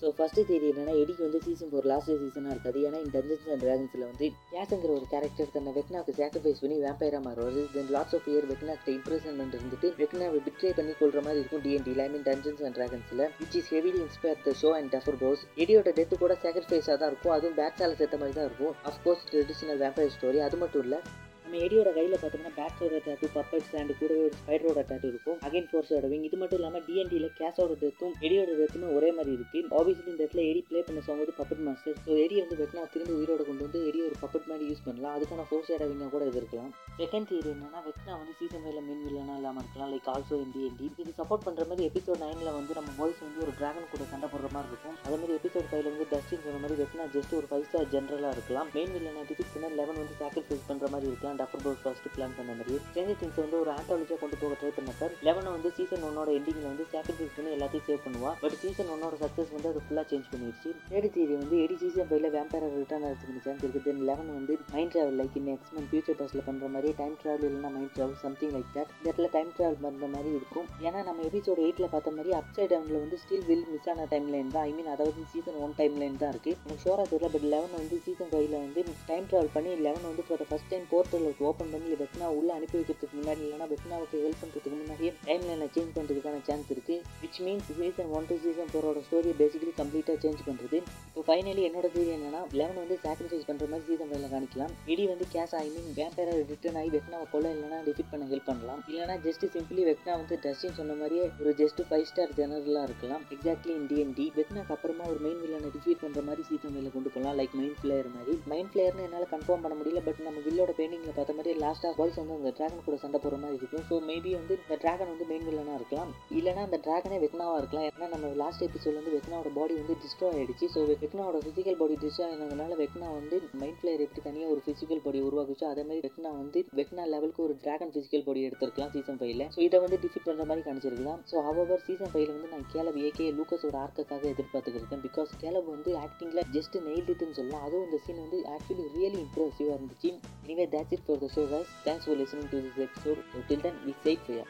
[0.00, 2.78] ஸோ ஃபஸ்ட்டு தேதி என்னன்னா எடிக்கு வந்து சீசன் ஃபோர் லாஸ்ட் சீசனாக இருக்காது.
[2.86, 7.60] ஏன்னா இந்த டஞ்சன்ஸ் அண்ட் ட்ராகன்ஸில் வந்து கேஸுங்கிற ஒரு கேரக்டர் தன்னை வெக்னாக்கு சாக்ரிஃபைஸ் பண்ணி வேம்பைராக மாறுவார்.
[7.76, 12.08] தென் லாஸ்ட் ஆஃப் இயர் வெக்னாக்கிட்ட இம்ப்ரெஷன்மெண்ட் இருந்துட்டு வெக்னாவை பிட்ரே பண்ணி கொள்ற மாதிரி இருக்கும் DnD I
[12.14, 16.18] mean dungeons and ட்ராகன்ஸில் which is heavily inspire the show and Duffer bros எடியோட death
[16.24, 17.34] கூட சாக்ரிஃபைஸாக தான் இருக்கும்.
[17.36, 18.74] அதுவும் பேட்ஸால சேர்த்த மாதிரி தான் இருக்கும்.
[18.92, 21.00] அஃப்கோர்ஸ் ட்ரெடிஷனல் வேம்பைர் ஸ்டோரி அது மட்டும் இல்லை
[21.46, 25.36] நம்ம எடியோட கையில் பார்த்தோம்னா பேட்ஸோட டேட்டு பப்பட்ஸ் அண்ட் கூடவே ஒரு ஸ்பைடரோட டேட்டு இருக்கும்.
[25.46, 29.60] அகைன் ஃபோர்ஸோட விங் இது மட்டும் இல்லாமல் டிஎன்டியில் கேஷோட டெத்தும் எடியோட டெத்துமே ஒரே மாதிரி இருக்கு.
[29.78, 33.14] ஆப்வியஸ்லி இந்த இடத்துல எடி ப்ளே பண்ண சாங் வந்து பப்பட் மாஸ்டர் ஸோ எடி வந்து வெட்டினா திரும்பி
[33.18, 35.14] உயிரோட கொண்டு வந்து எடி ஒரு பப்பட் மாதிரி யூஸ் பண்ணலாம்.
[35.18, 36.72] அதுக்கான ஃபோர்ஸ் விங்காக கூட இது இருக்கலாம்.
[37.02, 39.92] செகண்ட் தியரி என்னன்னா வெட்னா வந்து சீசன் ஃபைவ்ல மெயின் வில்லனா இல்லாமல் இருக்கலாம்.
[39.94, 43.54] லைக் ஆல்சோ இன் டிஎன்டி இது சப்போர்ட் பண்ணுற மாதிரி எபிசோட் நைனில் வந்து நம்ம பாய்ஸ் வந்து ஒரு
[43.60, 44.98] டிராகன் கூட சண்டை போடுற மாதிரி இருக்கும்.
[45.06, 48.68] அதே மாதிரி எபிசோட் ஃபைவ்ல வந்து டஸ்டின் சொன்ன மாதிரி வெட்னா ஜஸ்ட் ஒரு ஃபைவ் ஸ்டார் ஜென்ரலாக இருக்கலாம்.
[48.76, 51.34] மெயின் வில்லனா டிஃபிட் பண்ண லெவன் வந்து சாக்ரிஃபைஸ் பண்ணுற மாதிரி இருக்கலாம்.
[51.44, 52.74] அண்ட் போல் ஃபர்ஸ்ட் பிளான் பண்ண மாதிரி.
[52.86, 56.86] ஸ்ட்ரேஞ்சர் திங்ஸ் வந்து ஒரு ஆண்டாலஜியாக கொண்டு போக ட்ரை பண்ணப்ப லெவனை வந்து சீசன் ஒன்னோட எண்டிங்கில் வந்து
[56.92, 58.32] சாக்ரிஃபைஸ் பண்ணி எல்லாத்தையும் சேவ் பண்ணுவா.
[58.42, 62.30] பட் சீசன் ஒன்னோட சக்ஸஸ் வந்து அது ஃபுல்லாக சேஞ்ச் பண்ணிடுச்சு தேர்ட் தீரி வந்து எடி சீசன் ஃபைவ்ல
[62.36, 66.44] வேம்பேரா ரிட்டர்ன் ஆகிறதுக்கு சான்ஸ் இருக்குது தென் லெவன் வந்து mind travel like in X-Men future பஸ்ஸில்
[66.48, 70.08] பண்ணுற மாதிரி டைம் ட்ராவல் இல்லைனா mind travel something like that இந்த இடத்துல டைம் ட்ராவல் பண்ணுற
[70.14, 70.66] மாதிரி இருக்கும்.
[70.86, 74.52] ஏன்னா நம்ம எபிசோட் எயிட்டில் பார்த்த மாதிரி அப்சைட் டவுனில் வந்து ஸ்டில் வில் மிஸ் ஆன டைம் லைன்
[74.54, 74.64] தான்.
[74.68, 77.96] ஐ மீன் அதாவது சீசன் ஒன் டைம் லைன் தான் இருக்குது எனக்கு ஷோராக தெரியல பட் லெவன் வந்து
[78.06, 82.28] சீசன் ஃபைவ்ல வந்து டைம் ட்ராவல் பண்ணி லெவன் வந்து for first time portal open பண்ணி பெட்னா
[82.38, 87.00] உள்ளே அனுப்பி வைக்கிறதுக்கு முன்னாடி இல்லைனா வெட்னாவுக்கு ஹெல்ப் பண்ணுறதுக்கு முன்னாடியே டைம் லைனை சேஞ்ச் பண்ணுறதுக்கான சான்ஸ் இருக்குது
[87.22, 91.86] which means season one to season ஃபோரோட ஸ்டோரியை பேசிக்கலி கம்ப்ளீட்டாக சேஞ்ச் பண்ணுறது இப்போ ஃபைனலி என்னோட
[91.96, 95.90] தீரி என்னன்னா லெவன் வந்து சாக்ரிஃபைஸ் பண்ணுற மாதிரி சீசன் ஃபைவ்ல காணிக்கலாம் இடி வந்து கேஸ் ஐ மீன்
[95.98, 98.80] வேம்பேரா ரிட்டர்ன் ஆகி வெட்னாவை கொள்ள இல்லைனா டிஃபிட் பண்ண ஹெல்ப் பண்ணலாம்.
[98.90, 103.22] இல்லைனா ஜஸ்ட் சிம்பிளி வெக்னா வந்து டஸ்டின் சொன்ன மாதிரியே ஒரு ஜஸ்ட் ஃபைவ் ஸ்டார் ஜெனரலாக இருக்கலாம்.
[103.34, 107.36] எக்ஸாக்ட்லி இன் டிஎன்டி வெக்னாக்கு அப்புறமா ஒரு மெயின் வில்லனை டிஃபீட் பண்ணுற மாதிரி சீசன் ஃபைவ்ல கொண்டு போகலாம்.
[107.40, 108.34] லைக் மைண்ட் பிளேயர் மாதிரி.
[108.52, 112.36] மைண்ட் பிளேயர்னு என்னால் கன்ஃபார்ம் பண்ண முடியல பட் நம்ம வில்லோட பெயிண்டிங்கில் பார்த்த மாதிரி லாஸ்ட்டாக பாய்ஸ் வந்து
[112.38, 113.84] அந்த ட்ராகன் கூட சண்டை போகிற மாதிரி இருக்கும்.
[113.90, 116.10] ஸோ மேபி வந்து இந்த ட்ராகன் வந்து மெயின் வில்லனாக இருக்கலாம்.
[116.38, 117.86] இல்லைனா அந்த ட்ராகனே வெக்னாவாக இருக்கலாம்.
[117.90, 122.26] ஏன்னா நம்ம லாஸ்ட் எபிசோட் வந்து வெக்னாவோட பாடி வந்து டிஸ்ட்ரோ ஆகிடுச்சு ஸோ வெக்னாவோட ஃபிசிக்கல் பாடி டிஸ்ட்ரோ
[122.30, 126.58] ஆனதுனால வெக்னா வந்து மைண்ட் பிளேயர் எப்படி தனியாக ஒரு ஃபிசிக்கல் பாடி உருவாக்குச்சோ அதே மாதிரி வெக்னா வந்து
[126.80, 130.64] வெக்னா லெவலுக்கு ஒரு ட்ராகன் ஃபிசிக்கல் பாடி எடுத்திருக்கலாம் சீசன் ஃபைவ்ல ஸோ இதை வந்து டிஃபிட் பண்ணுற மாதிரி
[130.68, 135.90] காணிச்சிருக்கலாம் ஸோ அவர் சீசன் ஃபைவ்ல வந்து நான் கேலப் ஏகே லூக்கஸோட ஆர்க்குக்காக எதிர்பார்த்துக்கிருக்கேன் பிகாஸ் கேலப் வந்து
[136.04, 137.64] ஆக்டிங்கில் ஜஸ்ட் நெயில்டுன்னு சொல்லலாம்.
[137.66, 140.10] அதுவும் இந்த சீன் வந்து ஆக்சுவலி ரியலி இம்ப்ரெசிவாக இருந்துச்சு.
[140.44, 141.66] Anyway that's it for the show guys.
[141.84, 143.22] Thanks for listening to this episode.
[143.34, 144.44] Until then, be safe for ya.